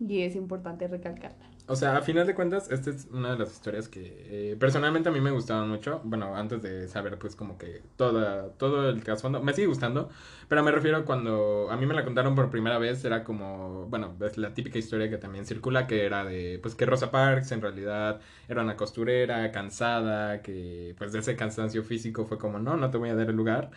y 0.00 0.22
es 0.22 0.34
importante 0.34 0.88
recalcarla. 0.88 1.46
O 1.68 1.74
sea, 1.74 1.96
a 1.96 2.02
final 2.02 2.28
de 2.28 2.34
cuentas, 2.36 2.70
esta 2.70 2.90
es 2.90 3.08
una 3.10 3.32
de 3.32 3.38
las 3.38 3.50
historias 3.52 3.88
que 3.88 4.52
eh, 4.52 4.56
personalmente 4.56 5.08
a 5.08 5.12
mí 5.12 5.20
me 5.20 5.32
gustaban 5.32 5.68
mucho. 5.68 6.00
Bueno, 6.04 6.36
antes 6.36 6.62
de 6.62 6.86
saber, 6.86 7.18
pues, 7.18 7.34
como 7.34 7.58
que 7.58 7.82
toda, 7.96 8.50
todo 8.50 8.88
el 8.88 9.02
trasfondo. 9.02 9.42
Me 9.42 9.52
sigue 9.52 9.66
gustando, 9.66 10.08
pero 10.48 10.62
me 10.62 10.70
refiero 10.70 11.04
cuando 11.04 11.68
a 11.68 11.76
mí 11.76 11.84
me 11.84 11.94
la 11.94 12.04
contaron 12.04 12.36
por 12.36 12.50
primera 12.50 12.78
vez, 12.78 13.04
era 13.04 13.24
como, 13.24 13.86
bueno, 13.88 14.14
es 14.24 14.38
la 14.38 14.54
típica 14.54 14.78
historia 14.78 15.10
que 15.10 15.18
también 15.18 15.44
circula, 15.44 15.88
que 15.88 16.04
era 16.06 16.24
de, 16.24 16.60
pues, 16.62 16.76
que 16.76 16.86
Rosa 16.86 17.10
Parks 17.10 17.50
en 17.50 17.60
realidad 17.62 18.20
era 18.48 18.62
una 18.62 18.76
costurera, 18.76 19.50
cansada, 19.50 20.42
que, 20.42 20.94
pues, 20.98 21.12
de 21.12 21.18
ese 21.18 21.34
cansancio 21.34 21.82
físico 21.82 22.26
fue 22.26 22.38
como, 22.38 22.60
no, 22.60 22.76
no 22.76 22.90
te 22.90 22.98
voy 22.98 23.08
a 23.10 23.16
dar 23.16 23.28
el 23.28 23.36
lugar. 23.36 23.72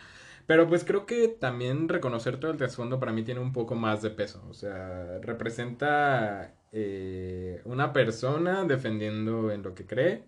Pero 0.46 0.66
pues 0.68 0.84
creo 0.84 1.06
que 1.06 1.28
también 1.28 1.88
reconocer 1.88 2.38
todo 2.40 2.50
el 2.50 2.56
trasfondo 2.56 2.98
para 2.98 3.12
mí 3.12 3.22
tiene 3.22 3.40
un 3.40 3.52
poco 3.52 3.74
más 3.76 4.02
de 4.02 4.10
peso. 4.10 4.42
O 4.48 4.54
sea, 4.54 5.18
representa 5.22 6.54
eh, 6.72 7.60
una 7.64 7.92
persona 7.92 8.64
defendiendo 8.64 9.50
en 9.50 9.62
lo 9.62 9.74
que 9.74 9.86
cree. 9.86 10.24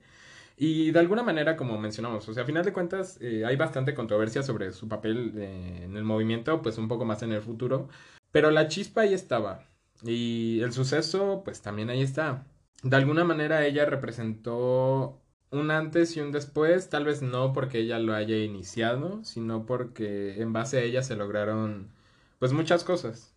Y 0.57 0.91
de 0.93 1.01
alguna 1.01 1.23
manera, 1.23 1.57
como 1.57 1.79
mencionamos, 1.79 2.29
o 2.29 2.35
sea, 2.35 2.45
a 2.45 2.47
final 2.47 2.65
de 2.65 2.73
cuentas 2.73 3.19
eh, 3.21 3.45
hay 3.45 3.57
bastante 3.57 3.95
controversia 3.95 4.43
sobre 4.43 4.73
su 4.73 4.89
papel 4.89 5.33
eh, 5.37 5.83
en 5.85 5.97
el 5.97 6.05
movimiento, 6.05 6.63
pues 6.63 6.79
un 6.79 6.89
poco 6.89 7.05
más 7.05 7.23
en 7.23 7.33
el 7.33 7.43
futuro. 7.43 7.89
Pero 8.31 8.51
la 8.51 8.69
chispa 8.69 9.03
ahí 9.03 9.15
estaba. 9.15 9.69
Y 10.05 10.61
el 10.63 10.73
suceso, 10.73 11.43
pues 11.45 11.63
también 11.63 11.91
ahí 11.91 12.03
está. 12.03 12.47
De 12.83 12.97
alguna 12.97 13.25
manera 13.25 13.65
ella 13.67 13.87
representó 13.87 15.21
un 15.51 15.71
antes 15.71 16.17
y 16.17 16.21
un 16.21 16.33
después, 16.33 16.89
tal 16.91 17.05
vez 17.05 17.23
no 17.23 17.53
porque 17.53 17.79
ella 17.81 17.99
lo 17.99 18.15
haya 18.15 18.37
iniciado, 18.39 19.23
sino 19.25 19.67
porque 19.67 20.41
en 20.41 20.53
base 20.53 20.79
a 20.79 20.83
ella 20.83 21.03
se 21.03 21.17
lograron 21.17 21.91
pues 22.39 22.53
muchas 22.53 22.85
cosas. 22.85 23.32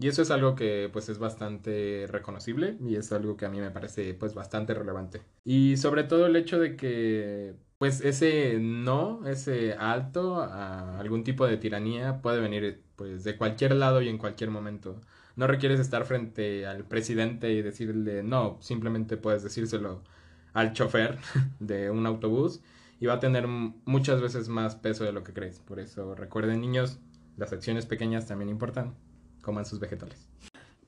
Y 0.00 0.06
eso 0.06 0.22
es 0.22 0.30
algo 0.30 0.54
que 0.54 0.88
pues 0.92 1.08
es 1.08 1.18
bastante 1.18 2.06
reconocible 2.08 2.76
y 2.80 2.94
es 2.94 3.10
algo 3.10 3.36
que 3.36 3.46
a 3.46 3.48
mí 3.48 3.58
me 3.58 3.72
parece 3.72 4.14
pues 4.14 4.32
bastante 4.32 4.72
relevante. 4.72 5.22
Y 5.44 5.76
sobre 5.76 6.04
todo 6.04 6.26
el 6.26 6.36
hecho 6.36 6.60
de 6.60 6.76
que 6.76 7.56
pues 7.78 8.00
ese 8.02 8.58
no, 8.60 9.26
ese 9.26 9.72
alto 9.74 10.40
a 10.40 11.00
algún 11.00 11.24
tipo 11.24 11.46
de 11.48 11.56
tiranía 11.56 12.22
puede 12.22 12.40
venir 12.40 12.84
pues 12.94 13.24
de 13.24 13.36
cualquier 13.36 13.74
lado 13.74 14.00
y 14.00 14.08
en 14.08 14.18
cualquier 14.18 14.50
momento. 14.50 15.00
No 15.34 15.48
requieres 15.48 15.80
estar 15.80 16.04
frente 16.04 16.64
al 16.64 16.84
presidente 16.84 17.52
y 17.52 17.62
decirle 17.62 18.22
no, 18.22 18.58
simplemente 18.60 19.16
puedes 19.16 19.42
decírselo 19.42 20.04
al 20.52 20.74
chofer 20.74 21.18
de 21.58 21.90
un 21.90 22.06
autobús 22.06 22.60
y 23.00 23.06
va 23.06 23.14
a 23.14 23.20
tener 23.20 23.48
muchas 23.48 24.20
veces 24.20 24.48
más 24.48 24.76
peso 24.76 25.02
de 25.02 25.12
lo 25.12 25.24
que 25.24 25.32
crees. 25.32 25.58
Por 25.58 25.80
eso 25.80 26.14
recuerden 26.14 26.60
niños, 26.60 27.00
las 27.36 27.52
acciones 27.52 27.84
pequeñas 27.86 28.26
también 28.26 28.48
importan 28.48 28.94
coman 29.40 29.64
sus 29.64 29.80
vegetales. 29.80 30.28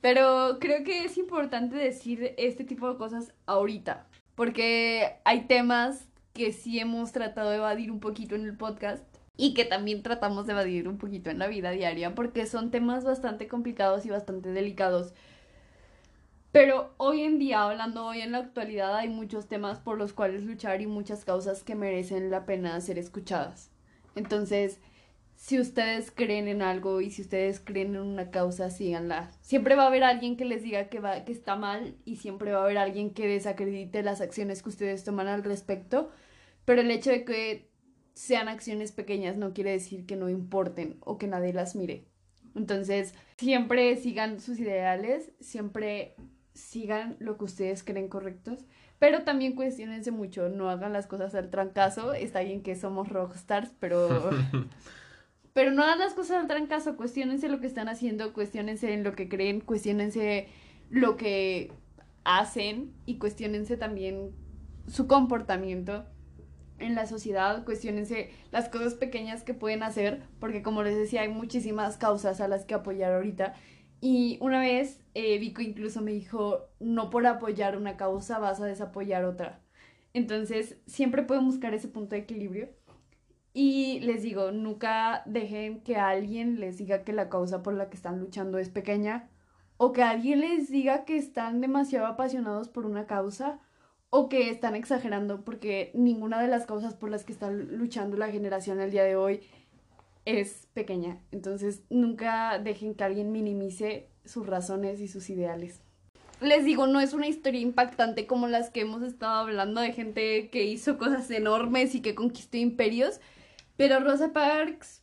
Pero 0.01 0.59
creo 0.61 0.83
que 0.83 1.05
es 1.05 1.19
importante 1.19 1.77
decir 1.77 2.35
este 2.39 2.65
tipo 2.65 2.91
de 2.91 2.97
cosas 2.97 3.35
ahorita, 3.47 4.07
porque 4.35 5.17
hay 5.25 5.43
temas 5.43 6.09
que 6.33 6.53
sí 6.53 6.79
hemos 6.79 7.13
tratado 7.13 7.51
de 7.51 7.57
evadir 7.57 7.91
un 7.91 8.01
poquito 8.01 8.35
en 8.35 8.47
el 8.47 8.57
podcast 8.57 9.05
y 9.37 9.55
que 9.55 9.65
también 9.65 10.03
tratamos 10.03 10.47
de 10.47 10.53
evadir 10.53 10.89
un 10.89 10.99
poquito 10.99 11.31
en 11.31 11.39
la 11.39 11.49
vida 11.49 11.71
diaria, 11.71 12.15
porque 12.15 12.47
son 12.47 12.71
temas 12.71 13.05
bastante 13.05 13.49
complicados 13.49 14.07
y 14.07 14.11
bastante 14.11 14.51
delicados. 14.51 15.15
Pero 16.53 16.93
hoy 16.97 17.23
en 17.23 17.39
día, 17.39 17.63
hablando 17.63 18.07
hoy 18.07 18.21
en 18.21 18.33
la 18.33 18.39
actualidad, 18.39 18.97
hay 18.97 19.09
muchos 19.09 19.47
temas 19.47 19.79
por 19.79 19.99
los 19.99 20.13
cuales 20.13 20.43
luchar 20.43 20.81
y 20.83 20.87
muchas 20.87 21.25
causas 21.25 21.63
que 21.63 21.75
merecen 21.75 22.31
la 22.31 22.45
pena 22.45 22.81
ser 22.81 22.99
escuchadas. 22.99 23.71
Entonces, 24.17 24.81
si 25.41 25.59
ustedes 25.59 26.11
creen 26.11 26.49
en 26.49 26.61
algo 26.61 27.01
y 27.01 27.11
si 27.11 27.23
ustedes 27.23 27.61
creen 27.61 27.95
en 27.95 28.03
una 28.03 28.31
causa, 28.31 28.69
síganla. 28.69 29.31
Siempre 29.41 29.75
va 29.75 29.85
a 29.85 29.87
haber 29.87 30.05
alguien 30.05 30.37
que 30.37 30.45
les 30.45 30.63
diga 30.63 30.91
que, 30.91 31.01
va, 31.01 31.25
que 31.25 31.33
está 31.33 31.57
mal 31.57 31.97
y 32.05 32.17
siempre 32.17 32.53
va 32.53 32.61
a 32.61 32.65
haber 32.65 32.77
alguien 32.77 33.15
que 33.15 33.27
desacredite 33.27 34.03
las 34.03 34.21
acciones 34.21 34.63
que 34.63 34.69
ustedes 34.69 35.03
toman 35.03 35.29
al 35.29 35.43
respecto, 35.43 36.11
pero 36.67 36.83
el 36.83 36.91
hecho 36.91 37.11
de 37.11 37.25
que 37.25 37.71
sean 38.13 38.49
acciones 38.49 38.93
pequeñas 38.93 39.39
no 39.39 39.55
quiere 39.55 39.71
decir 39.71 40.05
que 40.05 40.15
no 40.15 40.29
importen 40.29 40.99
o 41.01 41.17
que 41.17 41.27
nadie 41.27 41.55
las 41.55 41.75
mire. 41.75 42.05
Entonces, 42.55 43.15
siempre 43.39 43.97
sigan 43.97 44.41
sus 44.41 44.61
ideales, 44.61 45.33
siempre 45.41 46.17
sigan 46.53 47.17
lo 47.19 47.39
que 47.39 47.45
ustedes 47.45 47.83
creen 47.83 48.09
correctos, 48.09 48.67
pero 48.99 49.25
también 49.25 49.55
cuestionense 49.55 50.11
mucho, 50.11 50.51
no 50.51 50.69
hagan 50.69 50.93
las 50.93 51.07
cosas 51.07 51.35
al 51.35 51.49
trancazo, 51.49 52.13
está 52.13 52.41
bien 52.41 52.63
que 52.63 52.77
somos 52.77 53.09
rockstars, 53.09 53.73
pero 53.81 54.31
Pero 55.53 55.73
no 55.73 55.83
hagan 55.83 55.99
las 55.99 56.15
cosas 56.15 56.39
al 56.39 56.47
trancazo, 56.47 56.97
cuestionense 56.97 57.49
lo 57.49 57.61
que 57.61 57.67
están 57.67 57.89
haciendo, 57.89 58.33
cuestionense 58.33 58.93
en 58.93 59.03
lo 59.03 59.15
que 59.15 59.29
creen, 59.29 59.61
cuestionense 59.61 60.49
lo 60.91 61.17
que 61.17 61.73
hacen 62.25 62.93
y 63.07 63.19
cuestionense 63.19 63.77
también 63.77 64.33
su 64.87 65.07
comportamiento 65.07 66.05
en 66.79 66.95
la 66.95 67.07
sociedad, 67.07 67.65
cuestionense 67.65 68.31
las 68.51 68.69
cosas 68.69 68.95
pequeñas 68.95 69.43
que 69.43 69.55
pueden 69.55 69.83
hacer, 69.83 70.23
porque 70.39 70.63
como 70.63 70.83
les 70.83 70.97
decía, 70.97 71.23
hay 71.23 71.29
muchísimas 71.29 71.97
causas 71.97 72.41
a 72.41 72.49
las 72.49 72.65
que 72.65 72.75
apoyar 72.75 73.13
ahorita. 73.13 73.55
Y 74.01 74.39
una 74.41 74.61
vez 74.61 75.01
eh, 75.15 75.39
Vico 75.39 75.63
incluso 75.63 76.01
me 76.01 76.13
dijo, 76.13 76.71
no 76.81 77.11
por 77.11 77.27
apoyar 77.27 77.77
una 77.77 77.97
causa 77.97 78.39
vas 78.39 78.61
a 78.61 78.67
desapoyar 78.67 79.25
otra. 79.25 79.63
Entonces, 80.13 80.77
siempre 80.87 81.23
pueden 81.23 81.45
buscar 81.47 81.75
ese 81.75 81.89
punto 81.89 82.15
de 82.17 82.23
equilibrio 82.23 82.71
y 83.53 84.01
les 84.01 84.23
digo, 84.23 84.53
nunca 84.53 85.23
dejen 85.27 85.81
que 85.81 85.97
alguien 85.97 86.61
les 86.61 86.79
diga 86.79 87.03
que 87.05 87.13
la 87.13 87.29
causa 87.29 87.63
por 87.63 87.75
la 87.75 87.91
que 87.91 87.97
están 87.97 88.21
luchando 88.21 88.59
es 88.59 88.69
pequeña 88.69 89.29
o 89.77 89.93
que 89.93 90.03
alguien 90.03 90.41
les 90.41 90.71
diga 90.71 91.05
que 91.05 91.17
están 91.17 91.61
demasiado 91.61 92.07
apasionados 92.07 92.69
por 92.69 92.87
una 92.87 93.07
causa 93.07 93.59
o 94.11 94.29
que 94.29 94.51
están 94.51 94.75
exagerando 94.75 95.45
porque 95.45 95.91
ninguna 95.95 96.41
de 96.41 96.49
las 96.49 96.67
causas 96.67 96.95
por 96.95 97.11
las 97.11 97.25
que 97.25 97.33
está 97.33 97.51
luchando 97.51 98.17
la 98.17 98.31
generación 98.31 98.81
el 98.81 98.91
día 98.91 99.05
de 99.05 99.17
hoy 99.17 99.41
es 100.25 100.69
pequeña. 100.75 101.21
Entonces, 101.33 101.83
nunca 101.91 102.59
dejen 102.59 102.95
que 102.95 103.05
alguien 103.05 103.33
minimice 103.33 104.09
sus 104.25 104.47
razones 104.47 105.01
y 105.01 105.09
sus 105.09 105.31
ideales. 105.31 105.81
Les 106.41 106.65
digo, 106.65 106.87
no 106.87 107.01
es 107.01 107.13
una 107.13 107.29
historia 107.29 107.61
impactante 107.61 108.27
como 108.27 108.49
las 108.49 108.71
que 108.71 108.81
hemos 108.81 109.03
estado 109.03 109.35
hablando 109.35 109.81
de 109.81 109.93
gente 109.93 110.49
que 110.49 110.65
hizo 110.65 110.99
cosas 110.99 111.31
enormes 111.31 111.95
y 111.95 112.01
que 112.01 112.15
conquistó 112.15 112.57
imperios, 112.57 113.21
pero 113.81 113.99
Rosa 114.01 114.35
Parks 114.35 115.01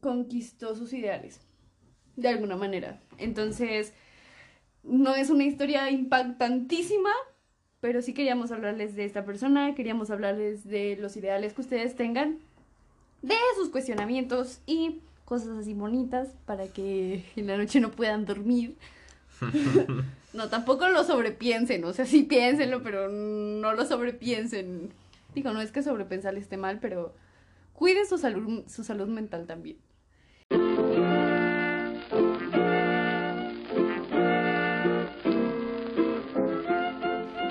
conquistó 0.00 0.76
sus 0.76 0.92
ideales, 0.92 1.40
de 2.14 2.28
alguna 2.28 2.54
manera. 2.54 3.00
Entonces, 3.18 3.92
no 4.84 5.16
es 5.16 5.30
una 5.30 5.42
historia 5.42 5.90
impactantísima, 5.90 7.10
pero 7.80 8.02
sí 8.02 8.14
queríamos 8.14 8.52
hablarles 8.52 8.94
de 8.94 9.04
esta 9.04 9.24
persona, 9.24 9.74
queríamos 9.74 10.12
hablarles 10.12 10.64
de 10.64 10.96
los 11.00 11.16
ideales 11.16 11.54
que 11.54 11.62
ustedes 11.62 11.96
tengan, 11.96 12.38
de 13.22 13.34
sus 13.56 13.70
cuestionamientos 13.70 14.60
y 14.64 15.00
cosas 15.24 15.58
así 15.58 15.74
bonitas 15.74 16.28
para 16.46 16.68
que 16.68 17.24
en 17.34 17.48
la 17.48 17.56
noche 17.56 17.80
no 17.80 17.90
puedan 17.90 18.26
dormir. 18.26 18.76
no, 20.32 20.48
tampoco 20.50 20.86
lo 20.86 21.02
sobrepiensen, 21.02 21.84
o 21.84 21.92
sea, 21.92 22.06
sí 22.06 22.22
piénsenlo, 22.22 22.84
pero 22.84 23.08
no 23.08 23.72
lo 23.72 23.84
sobrepiensen. 23.84 24.92
Digo, 25.34 25.52
no 25.52 25.60
es 25.60 25.72
que 25.72 25.82
sobrepensar 25.82 26.36
esté 26.36 26.56
mal, 26.56 26.78
pero 26.78 27.12
cuiden 27.74 28.06
su 28.06 28.16
salud, 28.16 28.64
su 28.66 28.82
salud 28.82 29.08
mental 29.08 29.46
también. 29.46 29.76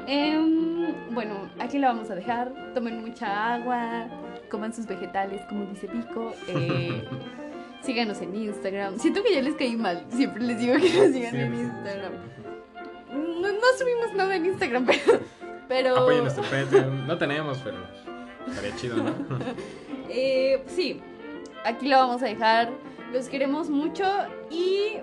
Em, 0.08 1.14
bueno, 1.14 1.50
aquí 1.60 1.78
la 1.78 1.90
vamos 1.90 2.10
a 2.10 2.16
dejar. 2.16 2.74
Tomen 2.74 3.02
mucha 3.02 3.54
agua, 3.54 4.08
coman 4.50 4.74
sus 4.74 4.88
vegetales, 4.88 5.42
como 5.48 5.66
dice 5.66 5.88
Pico. 5.88 6.34
Eh, 6.48 7.04
síganos 7.84 8.22
en 8.22 8.36
Instagram. 8.36 8.98
Siento 8.98 9.22
que 9.24 9.34
ya 9.34 9.42
les 9.42 9.56
caí 9.56 9.76
mal. 9.76 10.06
Siempre 10.10 10.44
les 10.44 10.60
digo 10.60 10.76
que 10.76 10.82
nos 10.82 11.14
sigan 11.14 11.36
en 11.36 11.54
Instagram. 11.54 12.14
No, 13.12 13.52
no, 13.52 13.78
subimos 13.78 14.14
nada 14.16 14.36
en 14.36 14.46
Instagram, 14.46 14.86
pero. 14.86 15.20
pero... 15.68 15.98
Apoyen 15.98 16.24
nuestro 16.24 16.44
Patreon. 16.44 17.08
No 17.08 17.18
tenemos, 17.18 17.60
pero 17.60 17.78
estaría 18.48 18.76
chido, 18.76 18.98
¿no? 18.98 19.14
eh, 20.10 20.63
sí, 20.68 21.02
aquí 21.66 21.88
lo 21.88 21.98
vamos 21.98 22.22
a 22.22 22.26
dejar. 22.26 22.72
Los 23.12 23.30
queremos 23.30 23.70
mucho 23.70 24.04
y 24.50 24.98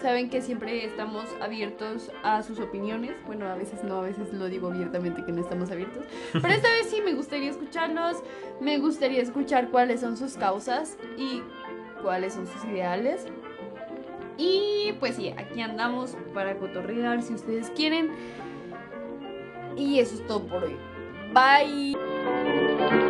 saben 0.00 0.28
que 0.28 0.42
siempre 0.42 0.84
estamos 0.84 1.24
abiertos 1.40 2.10
a 2.22 2.42
sus 2.42 2.60
opiniones. 2.60 3.12
Bueno, 3.26 3.46
a 3.46 3.54
veces 3.54 3.84
no, 3.84 3.98
a 3.98 4.02
veces 4.02 4.32
lo 4.32 4.46
digo 4.46 4.68
abiertamente 4.68 5.24
que 5.24 5.32
no 5.32 5.40
estamos 5.40 5.70
abiertos. 5.70 6.04
Pero 6.32 6.48
esta 6.48 6.68
vez 6.68 6.90
sí 6.90 7.00
me 7.04 7.14
gustaría 7.14 7.50
escucharlos. 7.50 8.22
Me 8.60 8.78
gustaría 8.78 9.22
escuchar 9.22 9.70
cuáles 9.70 10.00
son 10.00 10.16
sus 10.16 10.34
causas 10.34 10.98
y 11.16 11.42
cuáles 12.02 12.34
son 12.34 12.46
sus 12.46 12.64
ideales. 12.64 13.26
Y 14.36 14.94
pues 14.98 15.16
sí, 15.16 15.32
aquí 15.36 15.60
andamos 15.60 16.16
para 16.34 16.56
cotorrear 16.56 17.22
si 17.22 17.34
ustedes 17.34 17.70
quieren. 17.70 18.10
Y 19.76 20.00
eso 20.00 20.16
es 20.16 20.26
todo 20.26 20.46
por 20.46 20.64
hoy. 20.64 20.76
Bye. 21.32 23.03